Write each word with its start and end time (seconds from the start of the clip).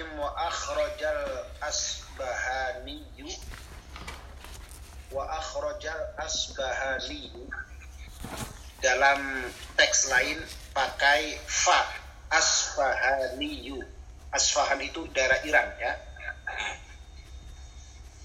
Bismillahirrahmanirrahim 0.00 0.16
wa 0.16 0.32
akhrajal 0.48 1.44
asbahani 1.60 3.04
wa 5.12 5.28
akhrajal 5.28 6.00
asbahani 6.16 7.28
dalam 8.80 9.20
teks 9.76 10.08
lain 10.08 10.40
pakai 10.72 11.36
fa 11.44 11.84
asbahaniyu. 12.32 13.84
Asfahan 14.32 14.80
itu 14.80 15.04
daerah 15.12 15.36
Iran 15.44 15.68
ya. 15.76 15.92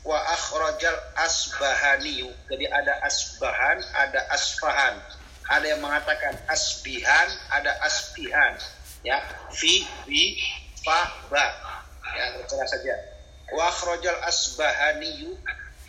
Wa 0.08 0.16
akhrajal 0.32 0.96
asbahaniyu. 1.20 2.32
Jadi 2.56 2.72
ada 2.72 3.04
asbahan 3.04 3.84
ada 4.00 4.24
asfahan. 4.32 4.96
Ada 5.52 5.76
yang 5.76 5.84
mengatakan 5.84 6.40
asbihan 6.48 7.28
ada 7.52 7.76
asbihan 7.84 8.56
ya. 9.04 9.20
Fi 9.52 9.84
bi 10.08 10.40
fa 10.86 11.10
ba 11.34 11.46
ya 12.14 12.38
terserah 12.38 12.70
saja. 12.70 12.96
Wa 13.50 13.74
akhrajal 13.74 14.22
asbahaniyu 14.30 15.34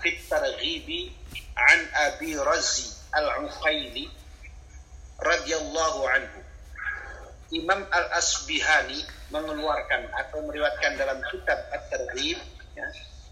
fit 0.01 0.25
targhibi 0.27 1.13
an 1.55 1.81
abi 2.09 2.35
razi 2.41 2.89
al-uqaili 3.13 4.09
radhiyallahu 5.21 6.01
anhu. 6.09 6.41
Imam 7.55 7.87
Al-Asbihani 7.95 9.07
mengeluarkan 9.31 10.11
atau 10.19 10.43
meriwayatkan 10.51 10.99
dalam 10.99 11.23
kitab 11.31 11.55
At-Targhib 11.71 12.43
ya, 12.75 12.87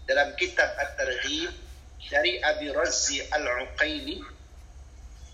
dalam 0.07 0.31
kitab 0.39 0.71
At-Targhib 0.79 1.51
dari 2.07 2.39
Abi 2.39 2.71
Razzi 2.71 3.27
Al-Uqaili 3.27 4.23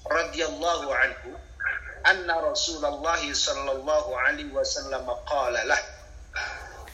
radhiyallahu 0.02 0.88
anhu 0.90 1.38
anna 2.10 2.42
Rasulullah 2.42 3.22
sallallahu 3.22 4.18
alaihi 4.18 4.50
wasallam 4.50 5.06
qala 5.30 5.62
lah 5.70 5.82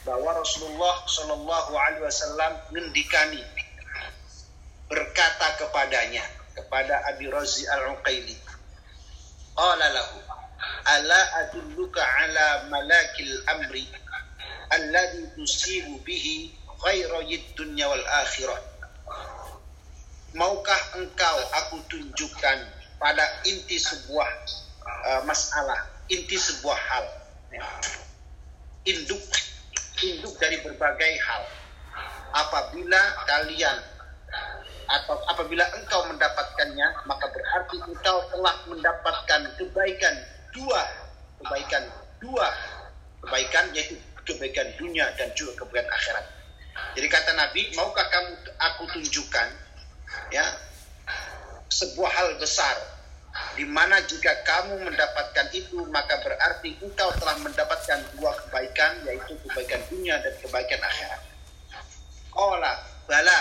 bahwa 0.08 0.40
Rasulullah 0.40 1.04
sallallahu 1.04 1.76
alaihi 1.76 2.00
wasallam 2.00 2.56
ngendikani 2.72 3.44
berkata 4.88 5.60
kepadanya 5.60 6.24
kepada 6.56 7.04
Abi 7.12 7.28
Razzi 7.28 7.68
Al-Uqaili 7.68 8.32
qala 9.52 9.86
lahu 9.92 10.16
ala 10.88 11.20
adulluka 11.44 12.00
ala 12.00 12.72
malakil 12.72 13.36
amri 13.52 13.84
alladhi 14.72 15.28
tusibu 15.36 16.00
bihi 16.00 16.56
khaira 16.80 17.20
dunya 17.52 17.84
wal 17.84 18.06
akhirah? 18.24 18.60
Maukah 20.32 20.80
engkau 20.96 21.36
aku 21.52 21.84
tunjukkan 21.92 22.58
pada 22.96 23.24
inti 23.44 23.76
sebuah 23.76 24.28
uh, 25.04 25.20
masalah 25.28 25.84
inti 26.08 26.40
sebuah 26.40 26.80
hal? 26.80 27.04
Ya. 27.52 27.64
induk 28.88 29.20
induk 30.04 30.34
dari 30.38 30.58
berbagai 30.62 31.12
hal. 31.22 31.42
Apabila 32.28 33.02
kalian 33.24 33.78
atau 34.88 35.20
apabila 35.28 35.64
engkau 35.76 36.00
mendapatkannya 36.08 36.88
maka 37.04 37.26
berarti 37.28 37.76
engkau 37.84 38.18
telah 38.32 38.56
mendapatkan 38.68 39.40
kebaikan 39.56 40.14
dua. 40.54 40.82
Kebaikan 41.42 41.84
dua. 42.22 42.48
Kebaikan 43.24 43.64
yaitu 43.74 43.98
kebaikan 44.22 44.68
dunia 44.76 45.08
dan 45.16 45.32
juga 45.34 45.64
kebaikan 45.64 45.88
akhirat. 45.88 46.26
Jadi 46.94 47.06
kata 47.10 47.30
Nabi, 47.34 47.74
maukah 47.74 48.06
kamu 48.06 48.32
aku 48.54 48.82
tunjukkan 48.94 49.48
ya 50.30 50.46
sebuah 51.68 52.10
hal 52.10 52.28
besar 52.38 52.97
di 53.54 53.64
mana 53.66 54.00
jika 54.06 54.32
kamu 54.42 54.88
mendapatkan 54.88 55.46
itu 55.54 55.82
maka 55.90 56.18
berarti 56.22 56.78
engkau 56.82 57.10
telah 57.18 57.36
mendapatkan 57.42 57.98
dua 58.18 58.32
kebaikan 58.46 59.02
yaitu 59.06 59.34
kebaikan 59.46 59.80
dunia 59.90 60.18
dan 60.22 60.34
kebaikan 60.42 60.80
akhirat. 60.82 61.22
Ola, 62.34 62.72
bala. 63.06 63.38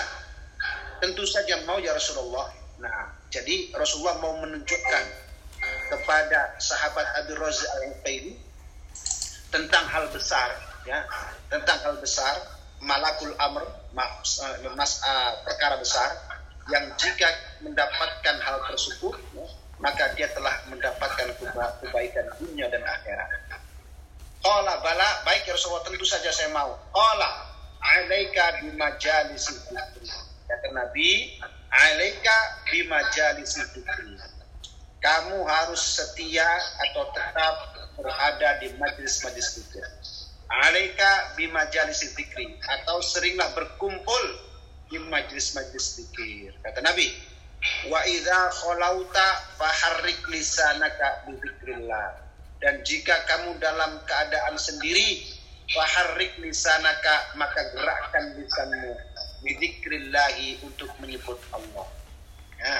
Tentu 0.97 1.21
saja 1.29 1.61
mau 1.69 1.77
ya 1.77 1.93
Rasulullah. 1.93 2.49
Nah, 2.81 3.13
jadi 3.29 3.69
Rasulullah 3.77 4.17
mau 4.17 4.33
menunjukkan 4.41 5.03
kepada 5.89 6.57
sahabat 6.57 7.05
Abi 7.21 7.33
Razi 7.37 7.65
al-Uqaili 7.65 8.33
tentang 9.49 9.85
hal 9.87 10.05
besar 10.11 10.53
ya 10.83 11.03
tentang 11.47 11.79
hal 11.83 11.95
besar 11.99 12.35
malakul 12.83 13.31
amr 13.39 13.63
mas, 13.95 14.43
mas 14.75 15.01
uh, 15.01 15.41
perkara 15.43 15.79
besar 15.79 16.13
yang 16.67 16.83
jika 16.99 17.27
mendapatkan 17.63 18.35
hal 18.43 18.57
tersebut 18.67 19.15
maka 19.77 20.13
dia 20.17 20.27
telah 20.33 20.53
mendapatkan 20.69 21.27
kebaikan 21.83 22.25
dunia 22.41 22.67
dan 22.69 22.81
akhirat. 22.81 23.29
Qala 24.41 24.79
bala 24.81 25.09
baik 25.25 25.49
ya 25.49 25.53
Rasulullah 25.53 25.85
tentu 25.85 26.05
saja 26.05 26.29
saya 26.33 26.53
mau. 26.53 26.77
Qala 26.93 27.29
alaika 27.81 28.61
bimajalisi 28.63 29.53
dzikri. 29.69 30.09
Kata 30.47 30.67
Nabi, 30.71 31.41
alaika 31.69 32.37
bimajalisi 32.71 33.61
dzikri 33.75 34.37
kamu 34.97 35.45
harus 35.45 35.79
setia 35.79 36.47
atau 36.89 37.07
tetap 37.13 37.55
berada 37.97 38.49
di 38.61 38.73
majlis-majlis 38.77 39.47
zikir. 39.61 39.85
Alaika 40.47 41.35
bimajalis 41.35 42.01
zikri 42.01 42.55
atau 42.65 43.03
seringlah 43.03 43.51
berkumpul 43.53 44.23
di 44.89 44.97
majlis-majlis 45.11 45.85
zikir. 46.01 46.55
Kata 46.63 46.81
Nabi, 46.81 47.13
wa 47.89 48.01
idza 48.05 48.39
khalauta 48.53 49.27
faharrik 49.57 50.21
lisanaka 50.29 51.25
bi 51.25 51.35
Dan 52.57 52.81
jika 52.81 53.13
kamu 53.29 53.61
dalam 53.61 54.01
keadaan 54.09 54.57
sendiri, 54.57 55.21
faharrik 55.69 56.41
lisanaka 56.41 57.37
maka 57.37 57.61
gerakkan 57.73 58.33
lisanmu 58.33 58.93
bi 59.45 59.53
untuk 60.65 60.89
menyebut 60.97 61.37
Allah. 61.53 61.85
Ya. 62.57 62.77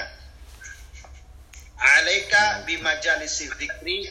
Alaika 1.78 2.66
bimajalisi 2.66 3.46
dzikri. 3.54 4.10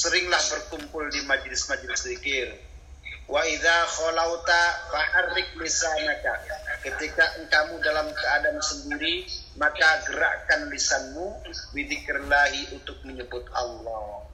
Seringlah 0.00 0.40
berkumpul 0.48 1.12
di 1.12 1.20
majelis-majelis 1.28 2.08
zikir 2.08 2.56
wa 3.30 3.46
idza 3.46 3.86
khalauta 3.86 4.60
faharrik 4.90 5.54
lisanaka 5.54 6.34
ketika 6.80 7.24
engkau 7.40 7.76
dalam 7.84 8.08
keadaan 8.12 8.60
sendiri 8.60 9.28
maka 9.60 10.00
gerakkan 10.08 10.72
lisanmu 10.72 11.44
bidzikrillahi 11.76 12.72
untuk 12.72 12.96
menyebut 13.04 13.44
Allah 13.52 14.24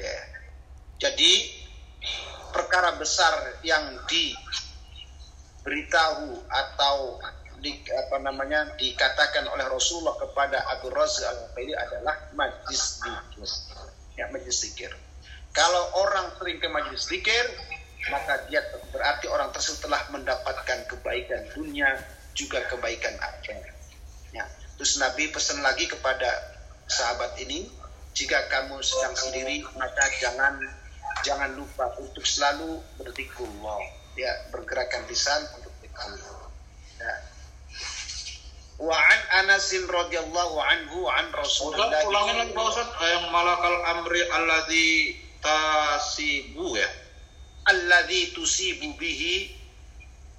ya. 0.00 0.16
jadi 0.96 1.32
perkara 2.52 2.96
besar 3.00 3.60
yang 3.64 4.00
diberitahu 5.64 6.40
atau 6.48 7.20
di, 7.62 7.78
apa 7.94 8.18
namanya 8.18 8.74
dikatakan 8.74 9.46
oleh 9.54 9.62
Rasulullah 9.70 10.18
kepada 10.18 10.66
Abu 10.76 10.90
Razi 10.90 11.22
al 11.22 11.46
ini 11.62 11.70
adalah 11.78 12.18
majlis 12.34 12.98
zikir. 12.98 13.46
Ya, 14.18 14.26
majlis 14.34 14.66
zikir. 14.66 14.90
Kalau 15.54 15.94
orang 16.02 16.34
sering 16.36 16.58
ke 16.58 16.66
majlis 16.66 17.06
zikir, 17.06 17.46
maka 18.10 18.48
dia 18.50 18.58
berarti 18.90 19.30
orang 19.30 19.54
tersebut 19.54 19.86
telah 19.86 20.02
mendapatkan 20.10 20.78
kebaikan 20.90 21.46
dunia 21.54 21.86
juga 22.34 22.64
kebaikan 22.66 23.14
akhirat. 23.20 23.76
Ya. 24.34 24.44
Terus 24.80 24.98
Nabi 24.98 25.30
pesan 25.30 25.62
lagi 25.62 25.86
kepada 25.86 26.26
sahabat 26.88 27.38
ini, 27.38 27.68
jika 28.16 28.48
kamu 28.50 28.82
sedang 28.82 29.14
sendiri 29.14 29.62
maka 29.78 30.04
jangan 30.18 30.58
jangan 31.22 31.54
lupa 31.54 31.92
untuk 32.02 32.26
selalu 32.26 32.82
berzikrullah, 32.98 33.78
ya 34.18 34.32
bergerakan 34.50 35.06
lisan 35.06 35.46
untuk 35.60 35.70
zikrullah. 35.78 36.50
Ya 36.98 37.14
wa 38.82 38.98
an 38.98 39.46
Anas 39.46 39.70
radhiyallahu 39.70 40.58
anhu 40.58 41.06
an 41.06 41.30
Rasulullah 41.30 42.02
ulangin 42.02 42.34
lagi 42.42 42.50
Pak 42.50 42.66
Ustaz 42.66 42.90
yang 42.98 43.30
malakal 43.30 43.78
amri 43.94 44.26
alladzi 44.26 45.14
tasibu 45.38 46.74
ya 46.74 46.90
alladzi 47.66 48.34
tusibu 48.34 48.94
bihi 48.98 49.54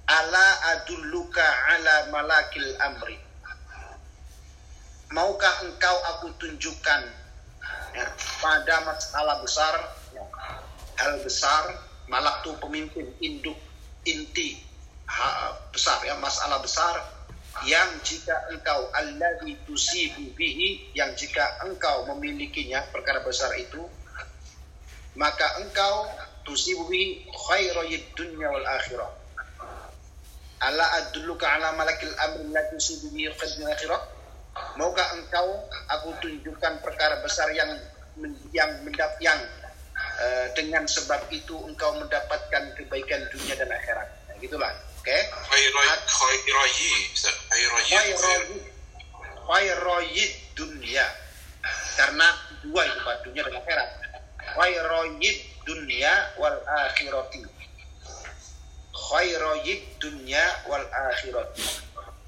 ala 0.04 0.46
adulluka 0.76 1.44
ala 1.72 2.12
malakil 2.12 2.68
amri. 2.84 3.16
Maukah 5.14 5.54
engkau 5.64 5.96
aku 6.16 6.34
tunjukkan 6.42 7.02
ya, 7.94 8.04
pada 8.42 8.76
masalah 8.82 9.38
besar 9.40 9.74
ya, 10.10 10.24
hal 10.98 11.22
besar 11.22 11.64
malak 12.10 12.42
itu 12.44 12.52
pemimpin 12.60 13.06
induk 13.22 13.56
inti 14.04 14.60
ha, 15.08 15.56
besar 15.72 16.02
ya 16.04 16.18
masalah 16.20 16.60
besar 16.60 17.00
yang 17.64 17.88
jika 18.02 18.34
engkau 18.50 18.90
alladzi 18.92 19.56
tusibu 19.64 20.34
bihi 20.34 20.92
yang 20.92 21.14
jika 21.14 21.62
engkau 21.64 22.04
memilikinya 22.12 22.82
perkara 22.90 23.22
besar 23.22 23.54
itu 23.56 23.86
maka 25.14 25.62
engkau 25.62 26.10
tusibu 26.44 26.86
bihi 26.88 27.26
khairoyid 27.32 28.04
dunya 28.14 28.48
wal 28.48 28.66
akhirah 28.78 29.10
ala 30.64 30.84
adulluka 31.02 31.44
ala 31.48 31.72
malakil 31.76 32.12
amri 32.28 32.48
la 32.52 32.62
tusibu 32.72 33.10
bihi 33.12 33.32
khairoyid 33.32 33.74
akhirah 33.74 34.00
maukah 34.78 35.08
engkau 35.18 35.66
aku 35.90 36.14
tunjukkan 36.22 36.78
perkara 36.84 37.18
besar 37.24 37.50
yang 37.50 37.74
yang 38.54 38.70
mendap 38.86 39.10
yang 39.18 39.36
Eh, 40.14 40.46
dengan 40.54 40.86
sebab 40.86 41.26
itu 41.34 41.58
engkau 41.66 41.90
mendapatkan 41.98 42.62
kebaikan 42.78 43.18
dunia 43.34 43.54
dan 43.58 43.66
akhirat. 43.66 44.08
Nah, 44.30 44.36
gitulah. 44.38 44.70
Oke. 45.02 45.10
Okay? 45.10 45.20
Khairayi, 45.50 46.94
Khairayi. 47.90 48.58
Khairayi 49.42 50.24
dunia. 50.54 51.06
Karena 51.98 52.30
dua 52.62 52.82
itu 52.86 52.98
Pak, 53.02 53.16
dunia 53.26 53.42
dan 53.42 53.54
akhirat. 53.58 53.88
Khairayi 54.54 55.30
dunia 55.64 56.12
wal 56.40 56.60
akhirati. 56.86 57.44
Khairayi 58.94 59.84
dunia 59.98 60.44
wal 60.70 60.86
akhirati. 61.10 61.64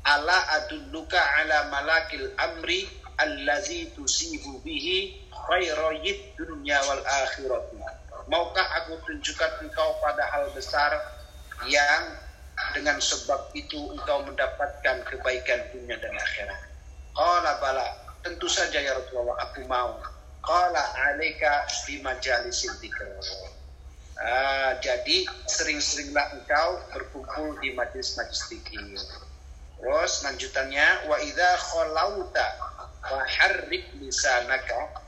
Ala 0.06 0.38
adulluka 0.60 1.18
ala 1.18 1.70
malakil 1.70 2.30
amri 2.38 2.86
allazi 3.16 3.90
tusibu 3.96 4.60
bihi 4.60 5.16
khairayid 5.32 6.36
dunya 6.36 6.78
wal 6.84 7.02
akhirat. 7.24 7.64
Maukah 8.26 8.66
aku 8.82 8.98
tunjukkan 9.06 9.62
engkau 9.62 9.90
pada 10.02 10.26
hal 10.34 10.50
besar 10.50 10.90
yang 11.70 12.18
dengan 12.74 12.98
sebab 12.98 13.54
itu 13.54 13.78
engkau 13.94 14.26
mendapatkan 14.26 15.06
kebaikan 15.06 15.60
dunia 15.70 15.94
dan 16.02 16.14
akhirat. 16.18 16.60
Qala 17.14 17.52
bala, 17.62 17.86
tentu 18.26 18.50
saja 18.50 18.82
ya 18.82 18.98
Rasulullah 18.98 19.38
aku 19.46 19.62
mau. 19.70 19.96
Qala 20.46 20.82
alaika 21.10 21.66
di 21.84 21.98
majalisin 22.06 22.70
dzikr. 22.78 23.02
Ah, 24.16 24.78
jadi 24.81 25.28
sering-seringlah 25.44 26.40
engkau 26.40 26.81
berkumpul 26.94 27.58
di 27.60 27.75
majlis-majlis 27.76 28.48
zikir. 28.48 28.81
Terus 29.76 30.12
lanjutannya 30.25 31.10
wa 31.10 31.20
idza 31.20 31.50
khalauta 31.60 32.46
wa 33.12 33.20
harrik 33.26 33.84
lisanaka 34.00 35.04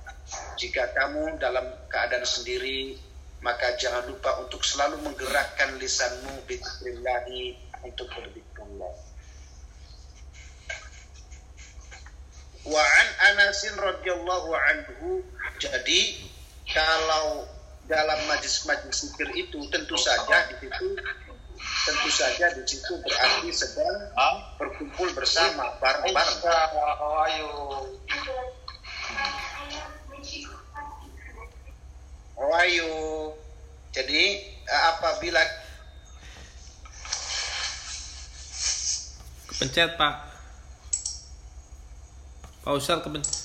jika 0.61 0.93
kamu 0.93 1.41
dalam 1.41 1.65
keadaan 1.89 2.27
sendiri, 2.27 3.01
maka 3.41 3.79
jangan 3.81 4.05
lupa 4.11 4.43
untuk 4.45 4.61
selalu 4.61 5.01
menggerakkan 5.07 5.79
lisanmu 5.81 6.45
bismillahi 6.45 7.57
untuk 7.87 8.11
berzikirullah. 8.13 8.95
Wa 12.69 12.85
an 13.49 13.55
Anasin 13.57 13.75
radhiyallahu 13.81 14.51
anhu. 14.53 15.25
Jadi 15.57 16.21
kalau 16.69 17.49
dalam 17.89 18.21
majlis-majlis 18.29 19.09
zikir 19.09 19.29
itu 19.33 19.65
tentu 19.73 19.97
saja 19.97 20.53
di 20.53 20.69
situ 20.69 20.89
tentu 21.59 22.11
saja 22.13 22.53
di 22.53 22.63
situ 22.69 22.93
berarti 23.01 23.49
sedang 23.49 24.13
berkumpul 24.61 25.09
bersama 25.17 25.73
bareng-bareng. 25.81 26.45
Wayu. 32.39 32.93
Jadi 33.97 34.23
eh, 34.45 34.83
apabila 34.93 35.41
kepencet 39.49 39.97
Pak. 39.97 40.15
Pak 42.69 42.77
Ustadz 42.77 43.01
kepencet. 43.01 43.38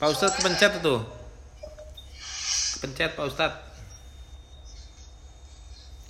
Pak 0.00 0.08
Ustadz 0.08 0.40
kepencet 0.40 0.80
itu. 0.80 0.96
Kepencet 2.80 3.12
Pak 3.12 3.28
Ustadz. 3.28 3.60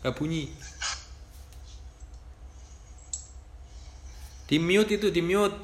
Gak 0.06 0.14
bunyi. 0.14 0.46
Di 4.46 4.62
mute 4.62 4.94
itu, 4.94 5.10
di 5.10 5.18
mute. 5.18 5.58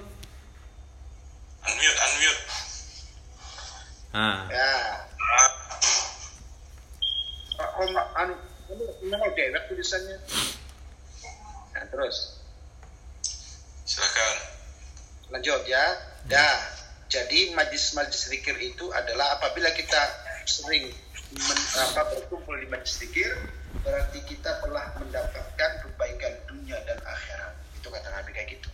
Unmute, 1.67 2.01
unmute. 2.03 2.43
Nah. 4.17 4.49
ya 4.49 4.73
oh, 7.61 8.17
anu 8.17 8.35
mau 9.13 9.31
dewek 9.37 9.63
tulisannya. 9.71 10.17
Nah, 11.77 11.85
terus 11.95 12.43
Silakan. 13.87 14.35
lanjut 15.31 15.63
ya. 15.71 15.85
Dah. 16.27 16.76
Jadi 17.07 17.55
majlis-majlis 17.55 18.31
zikir 18.31 18.57
itu 18.59 18.91
adalah 18.91 19.39
apabila 19.39 19.71
kita 19.75 20.01
sering 20.47 20.91
men, 21.35 21.61
apa, 21.79 22.03
berkumpul 22.15 22.59
di 22.59 22.67
majlis 22.67 22.99
zikir, 22.99 23.31
berarti 23.87 24.23
kita 24.27 24.59
telah 24.63 24.91
mendapatkan 24.99 25.71
kebaikan 25.87 26.35
dunia 26.51 26.79
dan 26.83 26.99
akhirat. 27.07 27.55
Itu 27.79 27.89
kata 27.95 28.11
Nabi 28.11 28.31
kayak 28.35 28.59
gitu. 28.59 28.69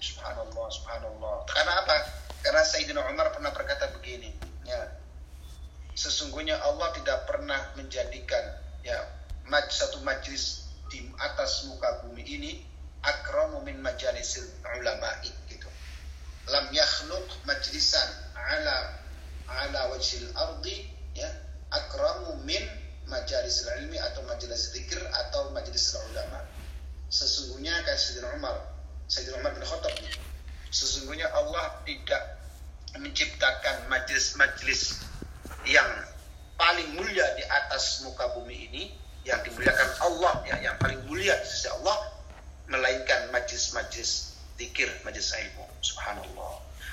Subhanallah, 0.00 0.66
subhanallah. 0.72 1.36
Karena 1.52 1.72
apa? 1.84 1.96
Karena 2.42 2.62
Sayyidina 2.64 3.04
Umar 3.06 3.30
pernah 3.30 3.52
berkata 3.54 3.92
begini, 3.94 4.32
ya. 4.64 4.98
Sesungguhnya 5.92 6.56
Allah 6.64 6.88
tidak 6.96 7.28
pernah 7.28 7.60
menjadikan 7.76 8.56
ya 8.80 8.96
maj, 9.46 9.68
satu 9.68 10.00
majlis 10.00 10.72
di 10.88 11.04
atas 11.20 11.68
muka 11.68 12.00
bumi 12.04 12.24
ini 12.24 12.52
akramu 13.04 13.60
min 13.60 13.76
majalisil 13.82 14.48
ulama'i. 14.78 15.30
Lam 16.50 16.66
yakhluq 16.74 17.28
majlisan 17.46 18.08
ala 18.34 18.98
ala 19.46 19.80
wajhil 19.94 20.26
ardi 20.34 20.90
ya 21.14 21.28
akramu 21.70 22.42
min 22.42 22.62
majalis 23.06 23.62
ilmi 23.78 23.98
atau 23.98 24.22
majelis 24.26 24.72
zikir 24.74 24.98
atau 25.26 25.50
majelis 25.54 25.94
ulama. 26.10 26.40
Sesungguhnya 27.12 27.76
kata 27.84 27.94
Sayyidina 27.94 28.28
Umar, 28.40 28.56
Sayyidina 29.06 29.36
Umar 29.44 29.52
bin 29.54 29.64
Khattab 29.68 29.94
sesungguhnya 30.72 31.28
Allah 31.36 31.84
tidak 31.84 32.40
menciptakan 32.96 33.92
majelis-majelis 33.92 35.04
yang 35.68 35.86
paling 36.56 36.88
mulia 36.96 37.24
di 37.36 37.44
atas 37.44 38.00
muka 38.08 38.32
bumi 38.32 38.72
ini 38.72 38.82
yang 39.28 39.38
dimuliakan 39.44 39.90
Allah 40.00 40.34
ya 40.48 40.56
yang 40.64 40.76
paling 40.80 40.98
mulia 41.06 41.36
di 41.38 41.46
sisi 41.46 41.68
Allah 41.70 42.10
melainkan 42.72 43.28
majlis-majlis 43.30 44.32
zikir, 44.56 44.88
majlis 45.04 45.28
ilmu. 45.36 45.66
Subhanallah. 45.82 46.52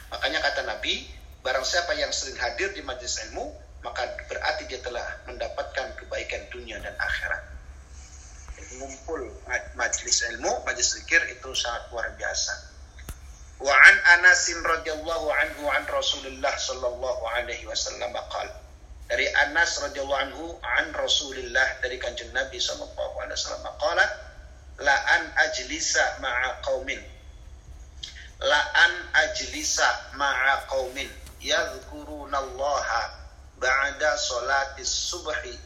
Makanya 0.09 0.39
kata 0.41 0.65
Nabi, 0.65 1.05
barang 1.45 1.63
siapa 1.63 1.93
yang 1.95 2.09
sering 2.09 2.35
hadir 2.41 2.73
di 2.73 2.81
majlis 2.81 3.21
ilmu, 3.29 3.53
maka 3.85 4.03
berarti 4.27 4.67
dia 4.67 4.81
telah 4.81 5.05
mendapatkan 5.29 5.95
kebaikan 6.01 6.41
dunia 6.51 6.81
dan 6.81 6.97
akhirat. 6.99 7.43
Jadi 8.59 8.81
ngumpul 8.81 9.21
majlis 9.77 10.25
ilmu, 10.35 10.65
majlis 10.67 10.99
zikir 10.99 11.21
itu 11.31 11.49
sangat 11.55 11.87
luar 11.93 12.11
biasa. 12.17 12.53
Wa 13.59 13.71
an 13.71 13.95
Anas 14.19 14.47
radhiyallahu 14.51 15.27
anhu 15.29 15.63
an 15.69 15.83
Rasulullah 15.87 16.55
sallallahu 16.55 17.23
alaihi 17.35 17.67
wasallam 17.67 18.15
qala 18.15 18.55
dari 19.09 19.27
Anas 19.35 19.83
radhiyallahu 19.83 20.21
anhu 20.31 20.45
an 20.63 20.95
Rasulillah 20.95 21.81
dari 21.83 21.99
kanjeng 21.99 22.31
Nabi 22.31 22.55
sallallahu 22.55 23.19
alaihi 23.19 23.35
wasallam 23.35 23.67
qala 23.81 24.05
la 24.79 24.95
an 25.17 25.23
ajlisa 25.49 26.23
ma'a 26.23 26.63
qaumin 26.63 27.03
la 28.39 28.59
an 28.73 28.93
ajlisa 29.13 30.15
ma'a 30.15 30.63
qaumin 30.67 31.11
yadhkurunallaha 31.41 33.11
ba'da 33.59 34.17
salati 34.17 34.85
subhi. 34.85 35.59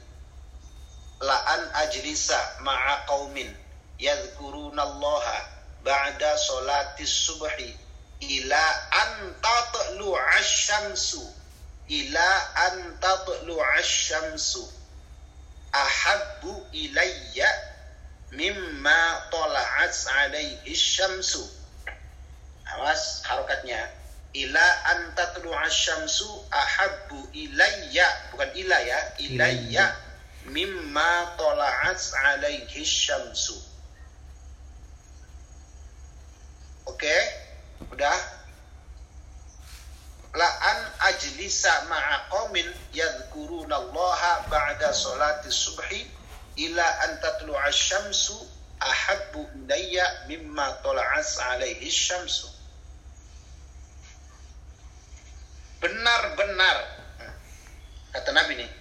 La 1.21 1.37
an 1.53 1.69
ajlisa 1.85 2.59
ma'a 2.65 3.05
qaumin 3.05 3.55
yadhkurunallaha 3.99 5.37
ba'da 5.85 6.37
salati 6.37 7.05
subhi. 7.05 7.77
Ila 8.21 8.63
an 8.91 9.35
tatlu 9.41 10.17
asyamsu. 10.17 11.21
Ila 11.89 12.29
an 12.55 12.97
tatlu 12.99 13.61
asyamsu. 13.77 14.65
Ahabbu 15.73 16.65
ilayya 16.73 17.49
mimma 18.31 19.29
tala'at 19.29 19.93
alaihi 20.25 20.73
syamsu 20.73 21.62
awas 22.65 23.23
harokatnya. 23.27 23.89
Ila 24.33 24.65
an 24.89 25.13
tatlu 25.15 25.53
asyamsu 25.53 26.25
ahabbu 26.49 27.29
ilayya. 27.33 28.07
Bukan 28.33 28.49
ila 28.55 28.77
ya 28.81 28.99
ilayya. 29.21 29.85
Mimma 30.49 31.37
tala'at 31.37 32.01
alaihi 32.33 32.83
syamsu. 32.83 33.55
Oke? 36.89 37.07
Okay? 37.07 37.21
udah? 37.93 38.19
La 40.33 40.49
an 40.49 40.79
ajlisa 41.13 41.85
ma'a 41.93 42.25
qaumin 42.33 42.65
yadhkurunallaha 42.89 44.49
ba'da 44.49 44.89
salati 44.89 45.53
subhi 45.53 46.09
ila 46.57 46.85
an 47.05 47.21
tatlu 47.21 47.53
asy-syamsu 47.53 48.33
ahabbu 48.83 49.47
ilayya 49.63 50.27
mimma 50.27 50.83
tala'as 50.83 51.39
alaihi 51.53 51.87
syamsu 51.87 52.51
benar-benar 55.79 56.77
kata 58.15 58.31
Nabi 58.31 58.63
nih 58.63 58.71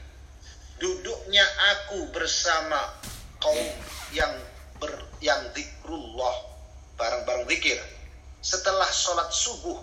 duduknya 0.78 1.46
aku 1.74 2.10
bersama 2.10 2.90
kaum 3.38 3.70
yang 4.14 4.34
ber, 4.82 4.90
yang 5.22 5.40
zikrullah 5.54 6.36
bareng-bareng 6.98 7.46
zikir 7.50 7.78
setelah 8.42 8.90
sholat 8.90 9.30
subuh 9.30 9.78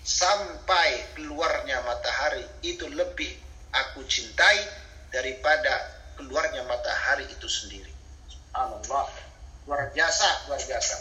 sampai 0.00 1.04
keluarnya 1.12 1.84
matahari 1.84 2.44
itu 2.64 2.88
lebih 2.88 3.28
aku 3.72 4.00
cintai 4.08 4.64
daripada 5.12 6.00
keluarnya 6.16 6.64
matahari 6.64 7.28
itu 7.28 7.46
sendiri. 7.46 7.92
Allah 8.56 9.06
luar 9.70 9.86
biasa, 9.94 10.50
luar 10.50 10.58
biasa. 10.58 10.96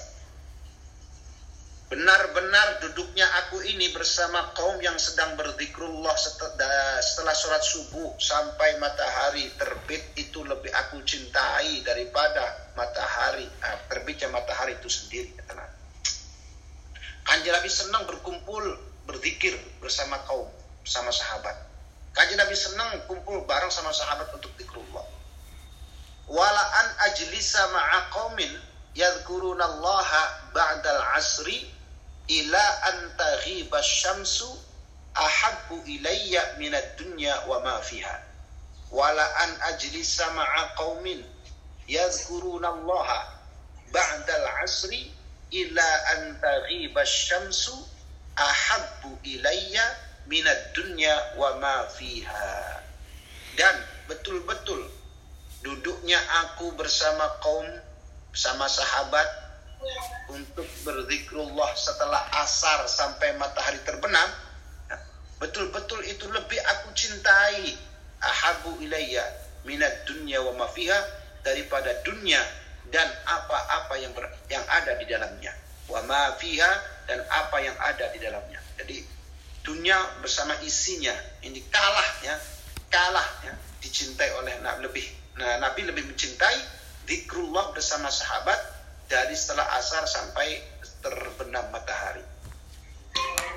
Benar-benar 1.90 2.86
duduknya 2.86 3.26
aku 3.42 3.66
ini 3.66 3.90
bersama 3.90 4.54
kaum 4.54 4.78
yang 4.78 4.94
sedang 5.02 5.34
berzikrullah 5.34 6.14
setelah 7.02 7.34
sholat 7.34 7.66
subuh 7.66 8.14
sampai 8.22 8.78
matahari 8.78 9.50
terbit 9.58 10.14
itu 10.14 10.46
lebih 10.46 10.70
aku 10.70 11.02
cintai 11.02 11.82
daripada 11.82 12.70
matahari 12.78 13.50
eh, 13.50 13.78
terbitnya 13.90 14.30
matahari 14.30 14.78
itu 14.78 14.86
sendiri. 14.86 15.34
Kanjeng 17.26 17.54
Nabi 17.58 17.70
senang 17.70 18.06
berkumpul 18.06 18.62
berzikir 19.10 19.58
bersama 19.82 20.22
kaum 20.30 20.46
sama 20.86 21.10
sahabat. 21.10 21.58
Kanjeng 22.14 22.38
Nabi 22.38 22.54
senang 22.54 23.02
kumpul 23.10 23.50
bareng 23.50 23.74
sama 23.74 23.90
sahabat 23.90 24.30
untuk 24.34 24.54
zikrullah. 24.62 25.19
Wala 26.30 26.62
an 26.62 26.88
ajlisa 27.10 27.74
ma'a 27.74 28.10
qaumin 28.14 28.54
yadhkuruna 28.94 29.66
Allah 29.66 30.10
ba'dal 30.54 31.02
asri 31.18 31.66
ila 32.30 32.64
an 32.86 32.98
taghiba 33.18 33.82
syamsu 33.82 34.46
ahabbu 35.18 35.82
ilayya 35.90 36.54
minad 36.62 36.86
dunya 37.02 37.34
wa 37.50 37.58
ma 37.66 37.82
fiha. 37.82 38.22
Wala 38.94 39.26
an 39.42 39.58
ajlisa 39.74 40.30
ma'a 40.38 40.78
qaumin 40.78 41.26
yadhkuruna 41.90 42.78
Allah 42.78 43.10
ba'dal 43.90 44.48
asri 44.62 45.10
ila 45.50 45.88
an 46.14 46.38
taghiba 46.38 47.02
syamsu 47.10 47.74
ahabbu 48.38 49.18
ilayya 49.26 49.86
minad 50.30 50.62
dunya 50.78 51.34
wa 51.42 51.58
ma 51.58 51.90
fiha. 51.90 52.86
Dan 53.58 53.76
betul-betul 54.06 54.99
duduknya 55.64 56.20
aku 56.46 56.72
bersama 56.80 57.28
kaum 57.44 57.68
sama 58.32 58.70
sahabat 58.70 59.28
untuk 60.30 60.68
berzikrullah 60.84 61.72
setelah 61.76 62.22
asar 62.44 62.86
sampai 62.88 63.36
matahari 63.40 63.80
terbenam. 63.84 64.30
Betul-betul 65.40 66.04
itu 66.04 66.28
lebih 66.28 66.60
aku 66.68 66.92
cintai. 66.92 67.76
Ahabu 68.20 68.76
ilayya 68.84 69.24
minat 69.64 70.04
dunya 70.04 70.44
wa 70.44 70.68
mafiha 70.68 71.00
daripada 71.40 71.96
dunia 72.04 72.44
dan 72.92 73.08
apa-apa 73.24 73.96
yang 73.96 74.12
ber, 74.12 74.28
yang 74.52 74.64
ada 74.68 75.00
di 75.00 75.08
dalamnya. 75.08 75.56
Wa 75.88 76.04
mafiha 76.04 76.72
dan 77.08 77.24
apa 77.32 77.58
yang 77.64 77.80
ada 77.80 78.12
di 78.12 78.20
dalamnya. 78.20 78.60
Jadi 78.76 79.00
dunia 79.64 79.96
bersama 80.20 80.52
isinya 80.68 81.16
ini 81.48 81.64
kalah 81.72 82.10
ya 82.28 82.36
kalah 82.92 83.28
ya 83.48 83.56
dicintai 83.80 84.36
oleh 84.36 84.60
lebih 84.84 85.19
nah, 85.40 85.56
Nabi 85.64 85.88
lebih 85.88 86.04
mencintai 86.12 86.60
zikrullah 87.08 87.72
bersama 87.72 88.12
sahabat 88.12 88.60
dari 89.10 89.34
setelah 89.34 89.66
asar 89.80 90.06
sampai 90.06 90.62
terbenam 91.00 91.66
matahari. 91.72 92.22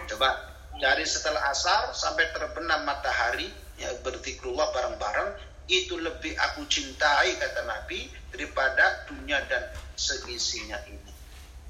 Coba 0.08 0.54
dari 0.78 1.04
setelah 1.04 1.52
asar 1.52 1.92
sampai 1.92 2.32
terbenam 2.32 2.86
matahari 2.88 3.50
ya 3.76 3.92
berzikrullah 4.00 4.72
bareng-bareng 4.72 5.36
itu 5.68 5.98
lebih 6.00 6.32
aku 6.38 6.64
cintai 6.70 7.36
kata 7.36 7.66
Nabi 7.66 8.08
daripada 8.32 9.04
dunia 9.10 9.42
dan 9.50 9.68
seisinya 9.98 10.80
ini. 10.88 11.12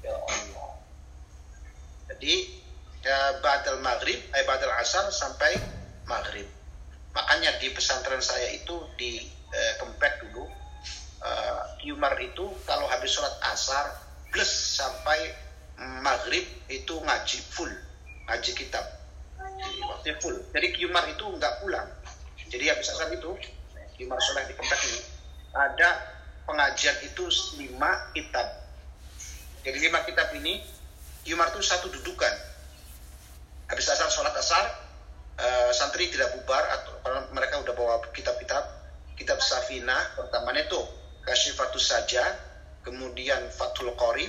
Ya 0.05 0.15
Allah. 0.15 0.69
Jadi 2.13 2.33
ya, 3.03 3.17
badal 3.43 3.83
maghrib, 3.83 4.19
eh, 4.19 4.43
badal 4.47 4.71
asar 4.79 5.11
sampai 5.11 5.55
maghrib. 6.07 6.47
Makanya 7.13 7.59
di 7.61 7.69
pesantren 7.71 8.23
saya 8.23 8.55
itu 8.55 8.75
di 8.97 9.21
eh, 9.53 9.73
Kempek 9.77 10.13
dulu. 10.27 10.49
Uh, 11.23 11.63
itu 12.19 12.45
kalau 12.67 12.83
habis 12.91 13.15
sholat 13.15 13.31
asar 13.55 13.95
plus 14.27 14.49
sampai 14.75 15.31
maghrib 16.03 16.43
itu 16.67 16.99
ngaji 16.99 17.39
full 17.53 17.71
ngaji 18.27 18.51
kitab. 18.55 18.83
Jadi 19.39 19.79
waktunya 19.87 20.15
full. 20.19 20.35
Jadi 20.51 20.67
Qmar 20.75 21.05
itu 21.11 21.23
nggak 21.23 21.53
pulang. 21.63 21.87
Jadi 22.47 22.65
habis 22.67 22.87
asar 22.91 23.07
itu 23.11 23.31
Qmar 23.99 24.19
sholat 24.19 24.51
di 24.51 24.55
tempat 24.57 24.79
ini 24.89 24.99
ada 25.53 25.89
pengajian 26.43 26.97
itu 27.07 27.23
lima 27.61 28.11
kitab. 28.11 28.47
Jadi 29.63 29.77
lima 29.79 30.03
kitab 30.03 30.31
ini 30.35 30.59
Qmar 31.23 31.55
itu 31.55 31.61
satu 31.63 31.87
dudukan. 31.87 32.33
Habis 33.71 33.85
asar 33.91 34.11
sholat 34.11 34.35
asar 34.35 34.65
uh, 35.39 35.71
santri 35.71 36.11
tidak 36.11 36.35
bubar 36.35 36.63
atau 36.67 36.91
mereka 37.31 37.63
udah 37.63 37.73
bawa 37.73 37.95
kitab-kitab 38.11 38.82
kitab 39.23 39.39
Safinah 39.39 40.19
pertamanya 40.19 40.67
itu 40.67 40.83
Kasyifatus 41.23 41.87
Saja, 41.87 42.19
kemudian 42.83 43.39
Fathul 43.55 43.95
Qorib, 43.95 44.27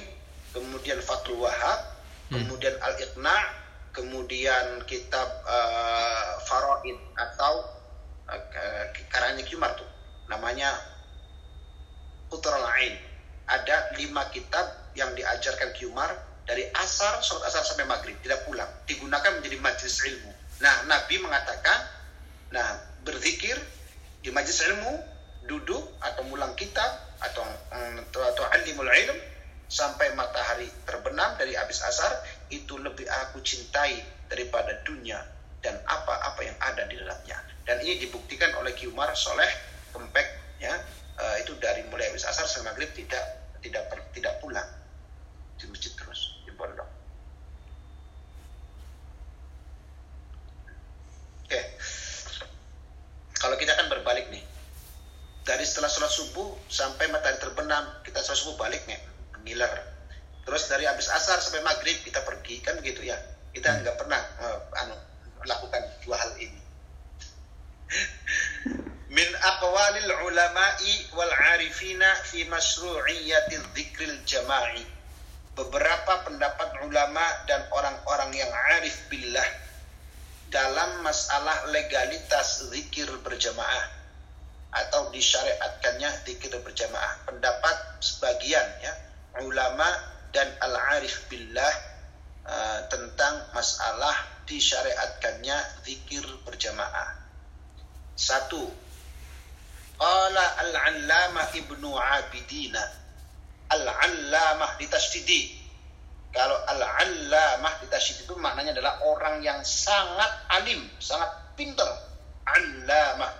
kemudian 0.54 1.02
Fathul 1.02 1.42
Wahab, 1.42 1.98
hmm. 2.30 2.38
kemudian 2.38 2.78
Al-Iqna, 2.78 3.36
kemudian 3.90 4.86
kitab 4.86 5.26
uh, 5.42 6.38
Faraid 6.46 6.94
atau 7.18 7.66
uh, 8.30 8.86
karangnya 9.10 9.42
Qumar 9.42 9.74
tuh. 9.74 9.90
Namanya 10.30 10.70
Putra 12.30 12.62
Lain. 12.62 12.94
Ada 13.50 13.98
lima 13.98 14.30
kitab 14.30 14.94
yang 14.94 15.10
diajarkan 15.18 15.74
Qumar 15.74 16.14
dari 16.46 16.70
asar, 16.78 17.18
sholat 17.26 17.50
asar 17.50 17.66
sampai 17.66 17.90
maghrib, 17.90 18.14
tidak 18.22 18.46
pulang. 18.46 18.70
Digunakan 18.86 19.42
menjadi 19.42 19.58
majlis 19.58 19.98
ilmu. 20.06 20.30
Nah, 20.62 20.86
Nabi 20.86 21.18
mengatakan, 21.18 21.90
nah 22.54 22.78
berzikir 23.02 23.58
di 24.24 24.32
majlis 24.32 24.64
ilmu 24.72 24.92
duduk 25.44 26.00
atau 26.00 26.24
mulang 26.32 26.56
kitab 26.56 26.88
atau 27.20 27.44
atau, 28.08 28.20
atau 28.24 28.44
alimul 28.56 28.88
ilm 28.88 29.18
sampai 29.68 30.16
matahari 30.16 30.68
terbenam 30.88 31.36
dari 31.36 31.52
habis 31.52 31.84
asar 31.84 32.24
itu 32.48 32.80
lebih 32.80 33.04
aku 33.28 33.44
cintai 33.44 34.00
daripada 34.32 34.80
dunia 34.88 35.20
dan 35.60 35.76
apa-apa 35.84 36.40
yang 36.44 36.56
ada 36.60 36.88
di 36.88 36.96
dalamnya. 37.00 37.36
Dan 37.64 37.80
ini 37.80 37.96
dibuktikan 38.00 38.52
oleh 38.60 38.76
Kiumar 38.76 39.12
Soleh 39.16 39.48
Kempek 39.92 40.60
ya. 40.60 40.72
Uh, 41.14 41.38
itu 41.38 41.54
dari 41.62 41.86
mulai 41.88 42.10
habis 42.10 42.26
asar 42.26 42.42
sampai 42.42 42.74
maghrib 42.74 42.90
tidak 42.90 43.22
tidak 43.62 43.86
tidak 44.10 44.34
pulang 44.42 44.66
di 45.58 45.64
masjid 45.70 45.92
terus 45.94 46.42
di 46.42 46.52
pondok 46.58 46.88
oke 51.46 51.60
kalau 53.38 53.56
kita 53.56 53.72
kan 53.78 53.86
berbalik 53.86 54.26
nih 54.34 54.42
dari 55.44 55.64
setelah 55.64 55.92
sholat 55.92 56.12
subuh 56.12 56.48
sampai 56.66 57.08
matahari 57.12 57.38
terbenam 57.38 57.84
kita 58.02 58.20
sholat 58.20 58.40
subuh 58.40 58.56
balik 58.58 58.82
nih 58.90 58.98
ngiler 59.44 59.72
terus 60.44 60.68
dari 60.68 60.84
habis 60.84 61.08
asar 61.08 61.40
sampai 61.40 61.62
maghrib 61.64 61.96
kita 62.02 62.20
pergi 62.24 62.60
kan 62.64 62.76
begitu 62.80 63.06
ya 63.06 63.16
kita 63.54 63.70
hmm. 63.70 63.78
nggak 63.84 63.96
pernah 63.96 64.20
uh, 64.42 64.58
anu 64.84 64.96
melakukan 65.44 65.82
dua 66.02 66.16
hal 66.18 66.32
ini 66.40 66.60
min 69.14 69.28
aqwalil 69.30 70.10
ulama'i 70.26 70.92
wal 71.14 71.34
arifina 71.54 72.08
fi 72.26 72.48
masyru'iyyati 72.48 73.60
dzikril 73.76 74.16
jama'i 74.26 74.82
beberapa 75.54 76.26
pendapat 76.26 76.82
ulama 76.82 77.22
dan 77.46 77.62
orang-orang 77.70 78.34
yang 78.34 78.50
arif 78.78 79.06
billah 79.06 79.46
dalam 80.50 81.02
masalah 81.02 81.70
legalitas 81.70 82.70
zikir 82.70 83.06
berjamaah 83.22 83.86
atau 84.74 85.10
disyariatkannya 85.14 86.10
zikir 86.26 86.50
berjamaah. 86.58 87.26
Pendapat 87.26 88.02
sebagian 88.02 88.66
ya 88.82 88.92
ulama 89.46 89.86
dan 90.34 90.50
al-arif 90.62 91.30
billah 91.30 91.74
uh, 92.46 92.80
tentang 92.90 93.50
masalah 93.54 94.14
disyariatkannya 94.50 95.86
zikir 95.86 96.26
berjamaah. 96.42 97.22
Satu, 98.14 98.62
qala 99.98 100.44
al-allama 100.66 101.50
ibnu 101.54 101.94
abidina 101.94 102.82
al-allamah 103.74 104.78
ditasydidi 104.78 105.64
kalau 106.34 106.58
al-allamah 106.66 107.78
ditasydid 107.78 108.26
itu 108.26 108.34
maknanya 108.34 108.74
adalah 108.74 108.98
orang 109.06 109.38
yang 109.38 109.62
sangat 109.62 110.34
alim, 110.50 110.82
sangat 110.98 111.30
pintar. 111.54 111.86
Allamah 112.42 113.30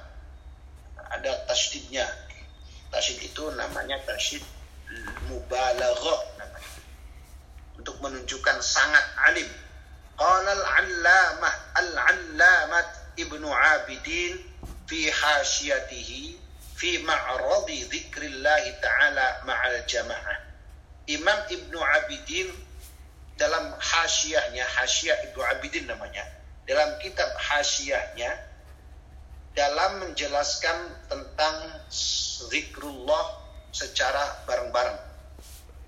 ada 1.10 1.42
tasydidnya. 1.50 2.06
Tasydid 2.94 3.34
itu 3.34 3.50
namanya 3.58 3.98
tasydid 4.06 4.46
mubalaghah 5.26 6.20
namanya. 6.38 6.70
Untuk 7.82 7.98
menunjukkan 7.98 8.62
sangat 8.62 9.02
alim. 9.26 9.50
Qala 10.14 10.54
al-allamah 10.54 11.54
al-allamat 11.74 13.18
Ibnu 13.18 13.50
Abidin 13.50 14.38
fi 14.86 15.10
hasyatihi 15.10 16.38
fi 16.74 16.98
ma'radi 17.02 17.86
dzikrillah 17.86 18.64
taala 18.82 19.26
ma'al 19.46 19.86
jamaah. 19.86 20.38
Imam 21.06 21.38
Ibnu 21.52 21.78
Abidin 21.78 22.48
dalam 23.38 23.74
hasyiahnya, 23.78 24.64
hasyiah 24.64 25.16
Ibnu 25.30 25.40
Abidin 25.42 25.86
namanya. 25.86 26.24
Dalam 26.64 26.96
kitab 27.04 27.28
hasyiahnya 27.36 28.32
dalam 29.54 30.02
menjelaskan 30.02 30.78
tentang 31.06 31.56
zikrullah 32.50 33.38
secara 33.70 34.42
bareng-bareng. 34.48 34.98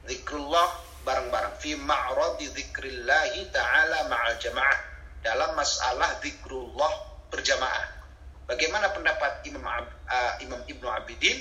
Zikrullah 0.06 0.68
bareng-bareng 1.02 1.54
fi 1.58 1.74
ma'radi 1.74 2.46
zikrillahi 2.54 3.50
ta'ala 3.50 4.06
ma'al 4.06 4.38
jamaah 4.38 4.78
dalam 5.24 5.50
masalah 5.58 6.14
zikrullah 6.22 6.92
berjamaah. 7.32 7.95
Bagaimana 8.46 8.94
pendapat 8.94 9.42
Imam 9.50 9.66
uh, 10.06 10.32
Imam 10.38 10.62
Ibnu 10.70 10.86
Abidin? 10.86 11.34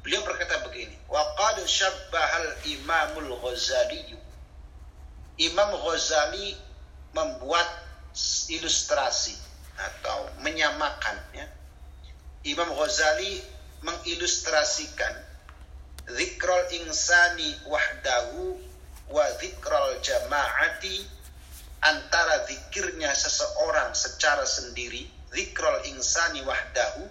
Beliau 0.00 0.24
berkata 0.24 0.64
begini, 0.64 0.96
wa 1.12 1.20
qad 1.36 1.60
syabbahal 1.68 2.48
Imamul 2.64 3.36
Ghazali. 3.44 4.16
Imam 5.36 5.70
Ghazali 5.76 6.56
membuat 7.12 7.68
ilustrasi 8.48 9.36
atau 9.76 10.32
menyamakan 10.40 11.20
ya. 11.36 11.44
Imam 12.48 12.72
Ghazali 12.72 13.44
mengilustrasikan 13.84 15.12
zikrul 16.08 16.64
insani 16.72 17.52
wahdahu 17.68 18.56
wa 19.12 19.26
zikrul 19.36 20.00
jama'ati 20.00 21.04
antara 21.84 22.48
zikirnya 22.48 23.12
seseorang 23.12 23.92
secara 23.92 24.48
sendiri 24.48 25.15
zikrul 25.32 25.78
insani 25.90 26.42
wahdahu 26.42 27.06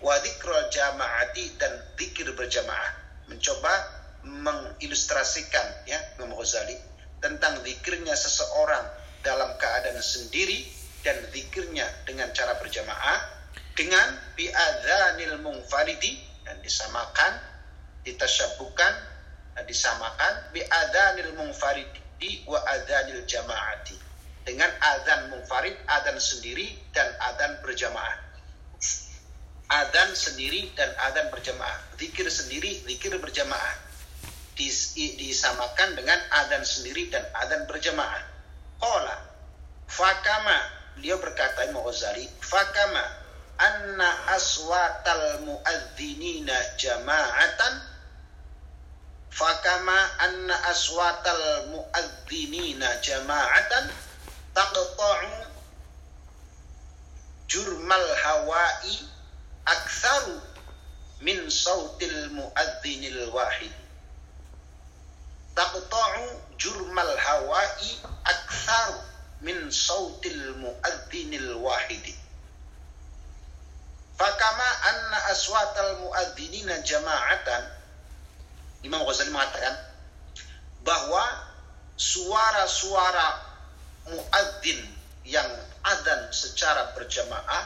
wa 0.00 0.14
zikrul 0.22 0.68
jama'ati 0.70 1.56
dan 1.58 1.72
zikir 1.98 2.28
berjamaah. 2.34 2.92
Mencoba 3.30 3.72
mengilustrasikan 4.26 5.88
ya 5.88 5.96
Imam 6.18 6.36
Ghazali 6.36 6.76
tentang 7.24 7.60
zikirnya 7.64 8.12
seseorang 8.12 8.84
dalam 9.24 9.56
keadaan 9.60 10.00
sendiri 10.00 10.64
dan 11.04 11.16
zikirnya 11.32 11.88
dengan 12.04 12.28
cara 12.32 12.56
berjamaah 12.60 13.18
dengan 13.76 14.16
biadzanil 14.36 15.40
mungfaridi 15.40 16.20
dan 16.44 16.60
disamakan 16.60 17.32
ditasyabukan 18.04 18.92
disamakan 19.68 20.52
biadzanil 20.56 21.36
mungfaridi 21.36 22.44
wa 22.48 22.60
adzanil 22.64 23.24
jamaati 23.28 24.09
dengan 24.44 24.70
adzan 24.80 25.30
mungfarid 25.30 25.76
adzan 25.86 26.16
sendiri 26.16 26.78
dan 26.96 27.08
adzan 27.30 27.60
berjamaah. 27.60 28.16
Adzan 29.70 30.10
sendiri 30.16 30.72
dan 30.74 30.90
adzan 30.98 31.30
berjamaah. 31.30 31.78
Zikir 32.00 32.26
sendiri 32.26 32.82
zikir 32.88 33.14
berjamaah. 33.20 33.76
Dis, 34.58 34.92
disamakan 34.96 35.96
dengan 35.96 36.18
adzan 36.44 36.64
sendiri 36.64 37.08
dan 37.12 37.24
adzan 37.36 37.64
berjamaah. 37.68 38.22
Qala 38.80 39.16
fakama 39.90 40.56
beliau 40.96 41.18
berkata 41.18 41.66
Imam 41.66 41.82
Ghazali 41.82 42.24
fakama 42.38 43.02
anna 43.58 44.08
aswatal 44.32 45.44
muadzinina 45.44 46.54
jama'atan 46.78 47.74
fakama 49.28 49.98
anna 50.22 50.56
aswatal 50.70 51.74
muadzinina 51.74 53.02
jama'atan 53.02 54.09
taqta'u 54.54 55.46
jurmal 57.48 58.08
hawai 58.22 58.92
aktsaru 59.66 60.40
min 61.20 61.50
sautil 61.50 62.30
muadzinil 62.30 63.30
wahid 63.34 63.72
taqta'u 65.54 66.24
jurmal 66.56 67.12
hawai 67.18 67.88
aktsaru 68.24 69.10
min 69.40 69.72
sautil 69.72 70.54
muadzinil 70.60 71.56
wahidi. 71.64 72.12
Fakama 74.20 74.68
anna 74.84 75.18
aswatal 75.32 75.96
muadzinina 76.04 76.84
jama'atan 76.84 77.64
Imam 78.84 79.04
Ghazali 79.04 79.32
mengatakan 79.32 79.76
bahwa 80.84 81.24
suara-suara 81.96 83.49
muadzin 84.08 84.80
yang 85.26 85.48
adzan 85.84 86.32
secara 86.32 86.92
berjamaah 86.96 87.64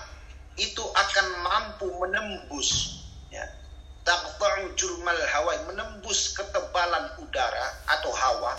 itu 0.58 0.82
akan 0.82 1.26
mampu 1.42 1.86
menembus 1.98 3.02
ya 3.30 3.42
taqta'u 4.06 4.74
jurmal 4.78 5.18
hawa 5.34 5.52
menembus 5.70 6.34
ketebalan 6.38 7.10
udara 7.18 7.66
atau 7.90 8.12
hawa 8.14 8.54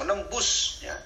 menembus 0.00 0.80
ya 0.80 0.96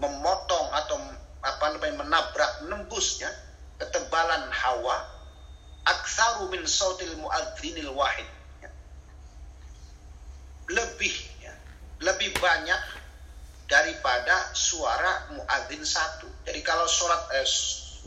memotong 0.00 0.66
atau 0.74 0.96
apa 1.40 1.64
namanya 1.76 2.04
menabrak 2.04 2.52
menembusnya 2.64 3.32
ketebalan 3.80 4.48
hawa 4.52 5.08
aksaru 5.88 6.52
min 6.52 6.60
sautil 6.68 7.16
muadzinil 7.16 7.96
wahid 7.96 8.28
ya. 8.60 8.68
lebih 10.68 11.14
ya, 11.40 11.52
lebih 12.04 12.32
banyak 12.36 12.80
daripada 13.70 14.50
suara 14.52 15.30
muadzin 15.38 15.86
satu 15.86 16.26
jadi 16.42 16.60
kalau 16.66 16.84
sholat 16.90 17.22
eh, 17.38 17.46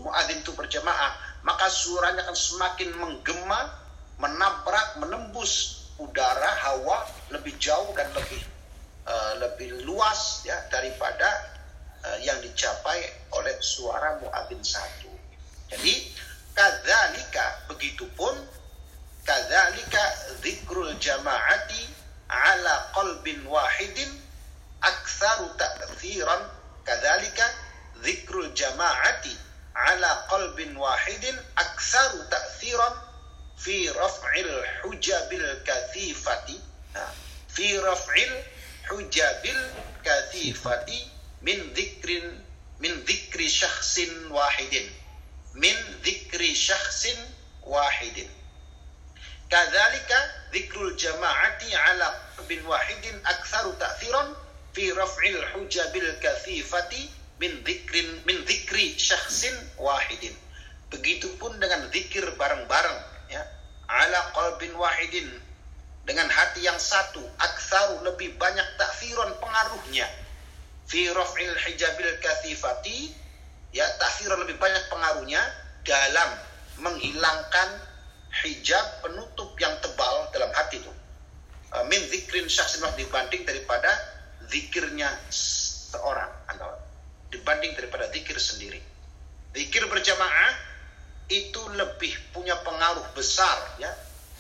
muadzin 0.04 0.44
itu 0.44 0.52
berjamaah 0.52 1.16
maka 1.44 1.68
suaranya 1.72 2.28
akan 2.28 2.36
semakin 2.36 2.90
menggema 3.00 3.84
menabrak 4.20 5.00
menembus 5.00 5.84
udara 6.00 6.52
hawa 6.64 7.04
lebih 7.30 7.54
jauh 7.60 7.92
dan 7.94 8.08
lebih 8.16 8.42
uh, 9.06 9.34
lebih 9.44 9.84
luas 9.84 10.48
ya 10.48 10.56
daripada 10.72 11.28
uh, 12.08 12.18
yang 12.24 12.40
dicapai 12.40 13.04
oleh 13.36 13.56
suara 13.60 14.24
muadzin 14.24 14.64
satu. 14.64 15.12
Jadi 15.68 16.16
kadzalika 16.56 17.68
begitupun 17.68 18.34
kadzalika 19.28 20.04
zikrul 20.40 20.96
jamaati 20.98 21.92
ala 22.32 22.94
qalbin 22.96 23.44
wahidin 23.46 24.23
aktsaru 24.84 25.48
ta'thiran 25.58 26.44
kadzalika 26.86 27.46
zikrul 28.04 28.52
jamaati 28.54 29.34
ala 29.74 30.28
qalbin 30.30 30.76
wahidin 30.78 31.38
aktsaru 31.56 32.20
ta'thiran 32.30 32.94
fi 33.58 33.90
raf'il 33.90 34.52
hujabil 34.84 35.46
kathifati 35.68 36.58
fi 37.48 37.68
raf'il 37.80 38.34
hujabil 38.90 39.62
kathifati 40.04 41.00
min 41.42 41.74
dzikrin 41.74 42.44
min 42.80 42.94
dzikri 43.06 43.48
syakhsin 43.50 44.30
wahidin 44.30 44.88
min 45.54 45.78
dzikri 46.04 46.52
syakhsin 46.56 47.20
wahidin 47.64 48.28
kadzalika 49.50 50.18
dzikrul 50.52 50.98
jama'ati 50.98 51.72
ala 51.76 52.10
bin 52.48 52.60
wahidin 52.68 53.16
aktsaru 53.24 53.72
ta'thiran 53.80 54.43
fi 54.74 54.90
raf'il 54.92 55.38
hujabil 55.54 56.10
kathifati 56.20 57.10
min 57.38 57.62
dzikrin 57.62 58.10
min 58.26 58.42
dzikri 58.46 58.98
syakhsin 58.98 59.54
wahidin. 59.78 60.34
Begitupun 60.90 61.58
dengan 61.58 61.90
zikir 61.90 62.26
bareng-bareng 62.38 63.00
ya. 63.30 63.42
Ala 63.90 64.34
qalbin 64.34 64.74
wahidin. 64.78 65.30
Dengan 66.04 66.28
hati 66.28 66.68
yang 66.68 66.76
satu 66.76 67.24
aktsaru 67.40 68.04
lebih 68.04 68.36
banyak 68.36 68.66
takfiron 68.76 69.32
pengaruhnya. 69.40 70.06
Fi 70.90 71.08
raf'il 71.16 71.56
hijabil 71.64 72.12
kathifati 72.20 73.16
ya 73.72 73.88
ta'thir 73.98 74.30
lebih 74.36 74.60
banyak 74.60 74.84
pengaruhnya 74.92 75.42
dalam 75.88 76.30
menghilangkan 76.78 77.70
hijab 78.44 78.86
penutup 79.06 79.54
yang 79.58 79.74
tebal 79.80 80.28
dalam 80.34 80.52
hati 80.54 80.82
itu. 80.82 80.94
Min 81.90 82.02
zikrin 82.06 82.46
syakhsin 82.46 82.86
dibanding 82.94 83.48
daripada 83.50 84.13
zikirnya 84.50 85.10
seorang 85.30 86.32
atau 86.50 86.70
dibanding 87.30 87.74
daripada 87.78 88.10
zikir 88.14 88.38
sendiri. 88.38 88.82
Zikir 89.54 89.86
berjamaah 89.86 90.54
itu 91.30 91.62
lebih 91.78 92.14
punya 92.36 92.58
pengaruh 92.62 93.06
besar 93.16 93.80
ya 93.80 93.90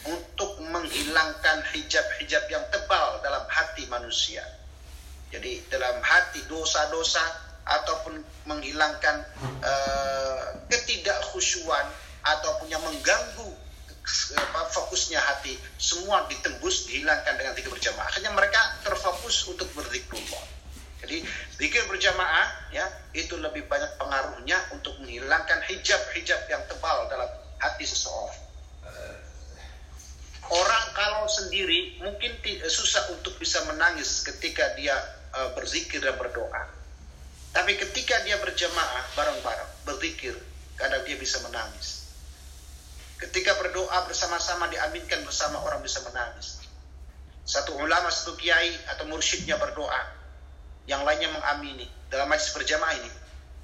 untuk 0.03 0.59
menghilangkan 0.67 1.63
hijab-hijab 1.71 2.43
yang 2.51 2.65
tebal 2.69 3.23
dalam 3.23 3.45
hati 3.47 3.87
manusia. 3.87 4.43
Jadi 5.31 5.65
dalam 5.71 5.97
hati 6.03 6.45
dosa-dosa 6.45 7.23
ataupun 7.63 8.19
menghilangkan 8.45 9.23
uh, 9.63 10.45
ketidakkhusyuan 10.67 11.87
ataupun 12.21 12.67
yang 12.67 12.83
mengganggu 12.83 13.62
apa, 14.35 14.61
fokusnya 14.67 15.19
hati 15.19 15.55
semua 15.79 16.27
ditembus 16.27 16.91
dihilangkan 16.91 17.39
dengan 17.39 17.55
zikir 17.55 17.71
berjamaah. 17.71 18.07
Akhirnya 18.11 18.31
mereka 18.35 18.59
terfokus 18.83 19.47
untuk 19.47 19.71
berzikrullah. 19.71 20.43
Jadi 21.03 21.23
zikir 21.59 21.83
berjamaah 21.87 22.71
ya 22.71 22.87
itu 23.11 23.35
lebih 23.35 23.67
banyak 23.67 23.99
pengaruhnya 23.99 24.55
untuk 24.71 24.95
menghilangkan 25.03 25.59
hijab-hijab 25.67 26.47
yang 26.47 26.63
tebal 26.71 27.11
dalam 27.11 27.27
hati 27.59 27.83
seseorang. 27.83 28.43
Orang 30.51 30.85
kalau 30.91 31.23
sendiri 31.31 31.97
mungkin 32.03 32.35
susah 32.67 33.07
untuk 33.15 33.39
bisa 33.39 33.63
menangis 33.71 34.27
ketika 34.27 34.75
dia 34.75 34.91
uh, 35.31 35.55
berzikir 35.55 36.03
dan 36.03 36.19
berdoa. 36.19 36.67
Tapi 37.55 37.79
ketika 37.79 38.19
dia 38.27 38.35
berjamaah 38.41 39.03
bareng-bareng, 39.15 39.71
berzikir, 39.87 40.35
kadang 40.75 41.05
dia 41.07 41.15
bisa 41.15 41.39
menangis. 41.47 42.02
Ketika 43.23 43.55
berdoa 43.55 44.03
bersama-sama 44.03 44.67
diaminkan 44.67 45.23
bersama 45.23 45.63
orang 45.63 45.79
bisa 45.79 46.03
menangis. 46.03 46.59
Satu 47.47 47.71
ulama, 47.79 48.11
satu 48.11 48.35
kiai 48.35 48.75
atau 48.91 49.07
mursyidnya 49.07 49.55
berdoa, 49.55 50.03
yang 50.91 51.07
lainnya 51.07 51.31
mengamini 51.31 51.87
dalam 52.11 52.27
majlis 52.27 52.51
berjamaah 52.51 52.99
ini, 52.99 53.11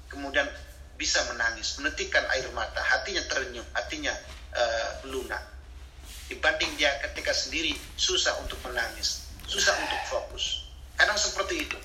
kemudian 0.08 0.48
bisa 0.96 1.20
menangis, 1.28 1.76
menetikan 1.76 2.24
air 2.32 2.48
mata, 2.56 2.80
hatinya 2.80 3.20
terenyuh, 3.28 3.64
hatinya 3.76 4.16
uh, 4.56 5.04
lunak. 5.12 5.44
Dibanding 6.32 6.80
dia 6.80 6.96
ketika 7.04 7.36
sendiri 7.36 7.76
susah 8.00 8.40
untuk 8.40 8.56
menangis, 8.64 9.28
susah 9.44 9.76
untuk 9.76 10.00
fokus. 10.08 10.72
Kadang 10.96 11.20
seperti 11.20 11.68
itu. 11.68 11.76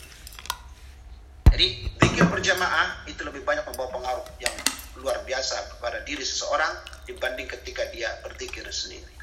Jadi 1.51 1.91
pikir 1.99 2.23
berjamaah 2.27 3.03
itu 3.07 3.19
lebih 3.23 3.43
banyak 3.43 3.67
membawa 3.67 3.91
pengaruh 3.91 4.27
yang 4.39 4.55
luar 4.95 5.19
biasa 5.27 5.75
kepada 5.75 6.03
diri 6.07 6.23
seseorang 6.23 6.94
dibanding 7.05 7.47
ketika 7.47 7.85
dia 7.93 8.09
berzikir 8.25 8.65
sendiri. 8.69 9.15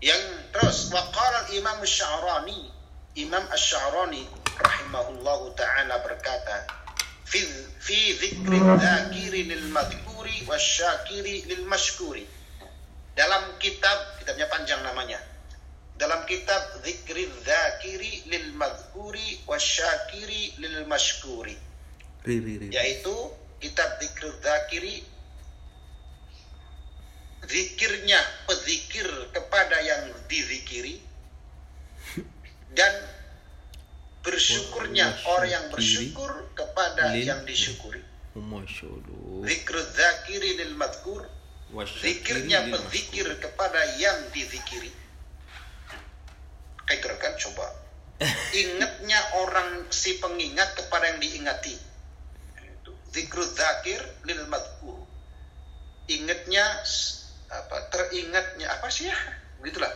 Yang 0.00 0.22
terus 0.56 0.88
waqala 0.88 1.52
Imam 1.52 1.84
Sya'rani 1.84 2.80
Imam 3.18 3.42
Asy-Sya'rani 3.50 4.22
rahimahullahu 4.54 5.58
taala 5.58 5.98
berkata 6.06 6.62
fi 7.26 7.42
fi 7.82 8.14
dzikri 8.14 8.54
dzakiri 8.54 9.50
lil 9.50 9.66
madhkuri 9.74 10.46
wasyakiri 10.46 11.50
lil 11.50 11.66
mashkuri 11.66 12.22
dalam 13.18 13.50
kitab 13.58 14.14
kitabnya 14.22 14.46
panjang 14.46 14.78
namanya. 14.86 15.18
Dalam 15.98 16.22
kitab 16.24 16.80
dzikri 16.86 17.26
dzakiri 17.42 18.30
lil 18.30 18.54
madhkuri 18.54 19.42
wasyakiri 19.50 20.54
lil 20.62 20.86
mashkuri 20.86 21.58
yaitu 22.70 23.16
kitab 23.58 23.90
dzikri 23.98 24.30
dzakiri 24.38 24.94
zikirnya 27.48 28.20
pezikir 28.44 29.08
kepada 29.32 29.80
yang 29.80 30.12
dizikiri 30.28 31.00
dan 32.76 32.92
bersyukurnya 34.20 35.08
orang 35.24 35.48
yang 35.48 35.64
bersyukur 35.72 36.30
kepada 36.52 37.16
yang 37.16 37.42
disyukuri. 37.48 38.04
Zikr 39.40 39.76
zakiri 39.90 40.50
lil 40.62 40.74
madkur 40.78 41.26
Zikirnya 42.02 42.66
pezikir 42.66 43.30
kepada 43.38 43.78
yang 44.02 44.18
dizikiri. 44.34 44.90
Kayak 46.82 47.14
kan 47.22 47.34
coba. 47.38 47.66
Ingatnya 48.66 49.20
orang 49.38 49.86
si 49.94 50.18
pengingat 50.18 50.74
kepada 50.74 51.14
yang 51.14 51.22
diingati. 51.22 51.78
Zikr 53.14 53.42
zakir 53.54 54.02
lil 54.26 54.42
madkur 54.50 54.98
Ingatnya 56.10 56.82
apa 57.50 57.76
teringatnya 57.90 58.70
apa 58.70 58.86
sih 58.88 59.10
ya? 59.10 59.16
Begitulah. 59.60 59.90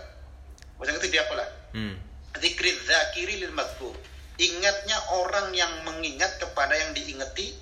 Bahasa 0.76 0.98
itu 0.98 1.08
dia 1.14 1.22
apalah. 1.22 1.48
Hmm 1.70 2.04
Zikri 2.40 2.74
zakiri 2.82 3.46
lil 3.46 3.54
madkur. 3.54 3.94
Ingatnya 4.34 4.98
orang 5.22 5.54
yang 5.54 5.70
mengingat 5.86 6.42
kepada 6.42 6.74
yang 6.74 6.90
diingati. 6.92 7.54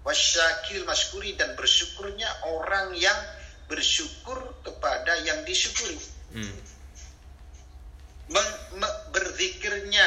Wasyakil 0.00 0.88
maskuri 0.88 1.36
dan 1.36 1.52
bersyukurnya 1.60 2.28
orang 2.48 2.96
yang 2.96 3.16
bersyukur 3.68 4.56
kepada 4.64 5.12
yang 5.28 5.44
disyukuri. 5.44 6.00
Hmm. 6.32 6.56
Meng, 8.32 8.50
me, 8.80 8.88
berzikirnya 9.12 10.06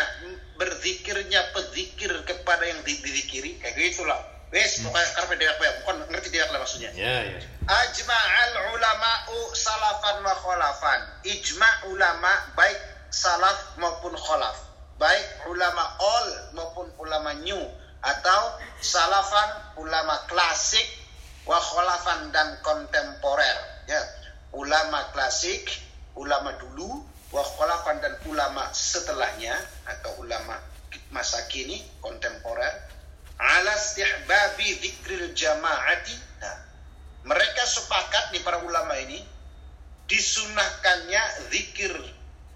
berzikirnya 0.57 1.51
pezikir 1.53 2.09
kepada 2.25 2.63
yang 2.65 2.81
dizikiri 2.85 3.59
kayak 3.59 3.75
gitulah 3.75 4.21
wes 4.53 4.79
hmm. 4.79 4.93
pokoknya 4.93 5.35
dia 5.41 5.49
apa 5.49 5.63
ya? 5.65 5.73
Bukan 5.81 5.95
ngerti 6.13 6.29
dia 6.29 6.45
apa 6.45 6.61
maksudnya? 6.61 6.91
Ya 6.93 7.17
ya. 7.25 7.39
Ajma'al 7.65 8.53
ulama'u 8.77 9.37
salafan 9.57 10.21
wa 10.21 10.33
khalafan. 10.37 10.99
Ijma 11.25 11.89
ulama 11.89 12.31
baik 12.53 12.77
salaf 13.09 13.73
maupun 13.81 14.13
kholaf 14.13 14.57
baik 15.01 15.25
ulama 15.49 15.83
all 15.97 16.29
maupun 16.53 16.87
ulama 17.01 17.33
new. 17.41 17.59
Atau 18.03 18.41
salafan 18.83 19.79
ulama 19.81 20.21
klasik 20.29 20.85
wa 21.49 21.57
kholafan 21.57 22.29
dan 22.29 22.61
kontemporer. 22.61 23.57
Ya 23.89 23.99
ulama 24.53 25.09
klasik 25.17 25.65
ulama 26.13 26.53
dulu 26.61 27.01
wa 27.33 27.41
kholafan 27.41 27.97
dan 28.05 28.13
ulama 28.29 28.69
setelahnya 28.69 29.57
atau 29.89 30.13
ulama 30.21 30.61
masa 31.09 31.41
kini 31.49 31.81
kontemporer 32.05 32.92
ala 33.43 33.75
istihbabi 33.75 34.79
dzikril 34.79 35.35
jamaati 35.35 36.15
nah, 36.39 36.57
mereka 37.27 37.63
sepakat 37.67 38.31
nih 38.31 38.41
para 38.41 38.63
ulama 38.63 38.95
ini 39.03 39.19
disunahkannya 40.07 41.23
zikir 41.51 41.93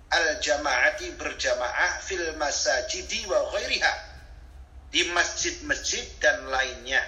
al-jamaati 0.08 1.20
berjamaah 1.20 2.00
fil 2.00 2.40
masajidi 2.40 3.28
wa 3.28 3.52
ghairiha 3.52 3.94
di 4.88 5.04
masjid-masjid 5.12 6.08
dan 6.24 6.48
lainnya 6.48 7.04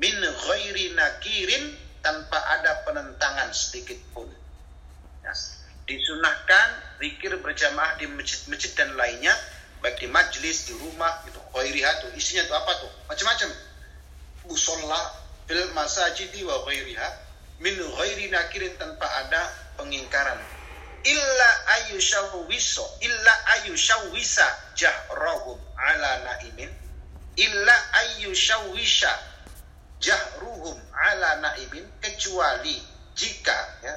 min 0.00 0.16
ghairi 0.16 0.96
nakirin 0.96 1.76
tanpa 2.00 2.40
ada 2.58 2.82
penentangan 2.88 3.52
sedikit 3.52 4.00
pun 4.16 4.26
ya. 5.20 5.32
disunahkan 5.84 6.68
zikir 7.04 7.36
berjamaah 7.44 8.00
di 8.00 8.08
masjid-masjid 8.08 8.72
dan 8.72 8.96
lainnya 8.96 9.36
baik 9.82 9.98
di 9.98 10.08
majlis 10.08 10.70
di 10.70 10.74
rumah 10.78 11.26
itu 11.26 11.42
ghairiha 11.52 11.90
tuh 12.06 12.10
isinya 12.14 12.46
tuh 12.46 12.56
apa 12.56 12.72
tuh? 12.80 12.90
Macam-macam. 13.10 13.50
Musolla 14.46 15.00
fil 15.50 15.66
masajidi 15.74 16.46
wa 16.46 16.62
ghairiha 16.64 17.08
min 17.58 17.74
ghairi 17.74 18.30
nakirin 18.30 18.78
tanpa 18.78 19.06
ada 19.26 19.42
pengingkaran. 19.76 20.38
Illa 21.02 21.50
ayushawwiso 21.82 23.02
illa 23.02 23.34
ayushawwisa 23.58 24.46
jahrahum 24.78 25.58
ala 25.74 26.10
naimin. 26.30 26.70
Illa 27.34 27.76
ayushawwisha 28.06 29.10
jahruhum 30.02 30.74
ala 30.90 31.38
naimin 31.38 31.86
kecuali 32.02 32.74
jika 33.14 33.54
ya 33.86 33.94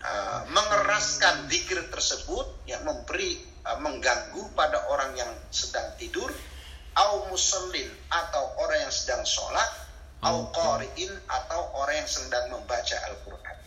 uh, 0.00 0.40
mengeraskan 0.48 1.52
zikir 1.52 1.84
tersebut 1.92 2.48
yang 2.64 2.80
memberi 2.88 3.51
uh, 3.66 3.78
mengganggu 3.78 4.42
pada 4.54 4.82
orang 4.90 5.14
yang 5.14 5.30
sedang 5.54 5.86
tidur 5.98 6.28
au 6.98 7.28
musallin 7.32 7.88
atau 8.12 8.44
orang 8.60 8.84
yang 8.84 8.94
sedang 8.94 9.22
sholat 9.24 9.68
au 10.22 10.50
qari'in 10.54 11.10
atau 11.26 11.60
orang 11.74 11.98
yang 12.04 12.10
sedang 12.10 12.46
membaca 12.52 12.96
Al-Quran. 13.10 13.58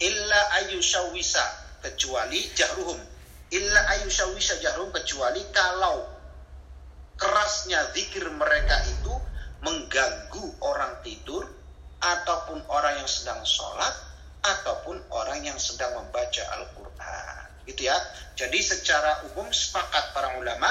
Illa 0.00 0.40
ayushawisa 0.60 1.44
kecuali 1.80 2.44
jahruhum. 2.52 3.00
Illa 3.52 3.80
ayushawisa 3.96 4.60
jahruhum 4.60 4.92
kecuali 4.92 5.40
kalau 5.56 6.04
kerasnya 7.16 7.92
zikir 7.96 8.28
mereka 8.32 8.76
itu 8.88 9.12
mengganggu 9.60 10.44
orang 10.64 11.00
tidur 11.04 11.44
ataupun 12.00 12.64
orang 12.68 12.96
yang 13.00 13.08
sedang 13.08 13.40
sholat 13.44 13.92
ataupun 14.40 15.04
orang 15.12 15.44
yang 15.44 15.56
sedang 15.60 15.92
membaca 16.00 16.42
Al-Quran 16.56 17.39
gitu 17.70 17.86
ya. 17.86 17.96
Jadi 18.34 18.58
secara 18.58 19.30
umum 19.30 19.46
sepakat 19.54 20.10
para 20.16 20.34
ulama 20.40 20.70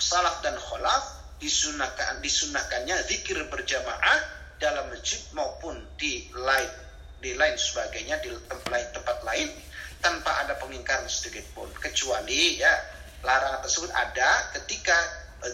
salaf 0.00 0.40
dan 0.40 0.56
kholaf 0.56 1.20
disunahkan 1.40 2.20
disunahkannya 2.24 2.96
zikir 3.08 3.36
berjamaah 3.48 4.18
dalam 4.60 4.88
masjid 4.92 5.20
maupun 5.32 5.76
di 5.96 6.28
lain 6.36 6.68
di 7.20 7.36
lain 7.36 7.56
sebagainya 7.56 8.16
di 8.24 8.32
tempat 8.48 8.68
lain, 8.72 8.86
tempat 8.96 9.18
lain 9.24 9.48
tanpa 10.00 10.32
ada 10.44 10.56
pengingkaran 10.56 11.04
sedikit 11.08 11.44
pun. 11.52 11.68
Kecuali 11.76 12.60
ya 12.60 12.72
larangan 13.20 13.60
tersebut 13.60 13.92
ada 13.92 14.52
ketika 14.56 14.96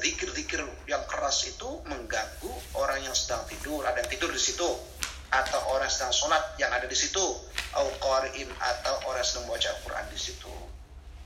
zikir-zikir 0.02 0.62
yang 0.86 1.02
keras 1.10 1.46
itu 1.46 1.82
mengganggu 1.86 2.54
orang 2.78 3.02
yang 3.02 3.14
sedang 3.14 3.42
tidur. 3.50 3.82
Ada 3.82 4.06
yang 4.06 4.10
tidur 4.10 4.30
di 4.30 4.42
situ 4.42 4.66
atau 5.26 5.60
orang 5.74 5.90
sedang 5.90 6.14
sholat 6.14 6.54
yang 6.58 6.70
ada 6.70 6.86
di 6.86 6.94
situ. 6.94 7.22
Au 7.76 7.90
atau 7.98 8.94
orang 9.10 9.24
sedang 9.26 9.50
membaca 9.50 9.68
Al-Quran 9.68 10.06
di 10.08 10.18
situ 10.18 10.75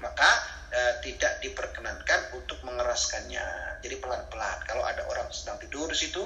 maka 0.01 0.31
eh, 0.73 0.95
tidak 1.05 1.41
diperkenankan 1.45 2.33
untuk 2.37 2.61
mengeraskannya. 2.65 3.79
Jadi 3.85 3.97
pelan-pelan. 4.01 4.59
Kalau 4.65 4.85
ada 4.85 5.05
orang 5.09 5.29
sedang 5.33 5.61
tidur 5.61 5.89
di 5.93 5.97
situ 5.97 6.25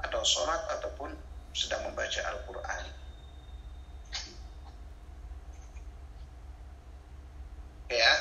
atau 0.00 0.20
sholat 0.24 0.60
ataupun 0.78 1.12
sedang 1.56 1.88
membaca 1.88 2.20
Al-Quran. 2.28 2.84
Ya. 7.88 8.12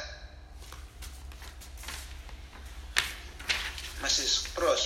Masih 4.04 4.28
terus. 4.54 4.84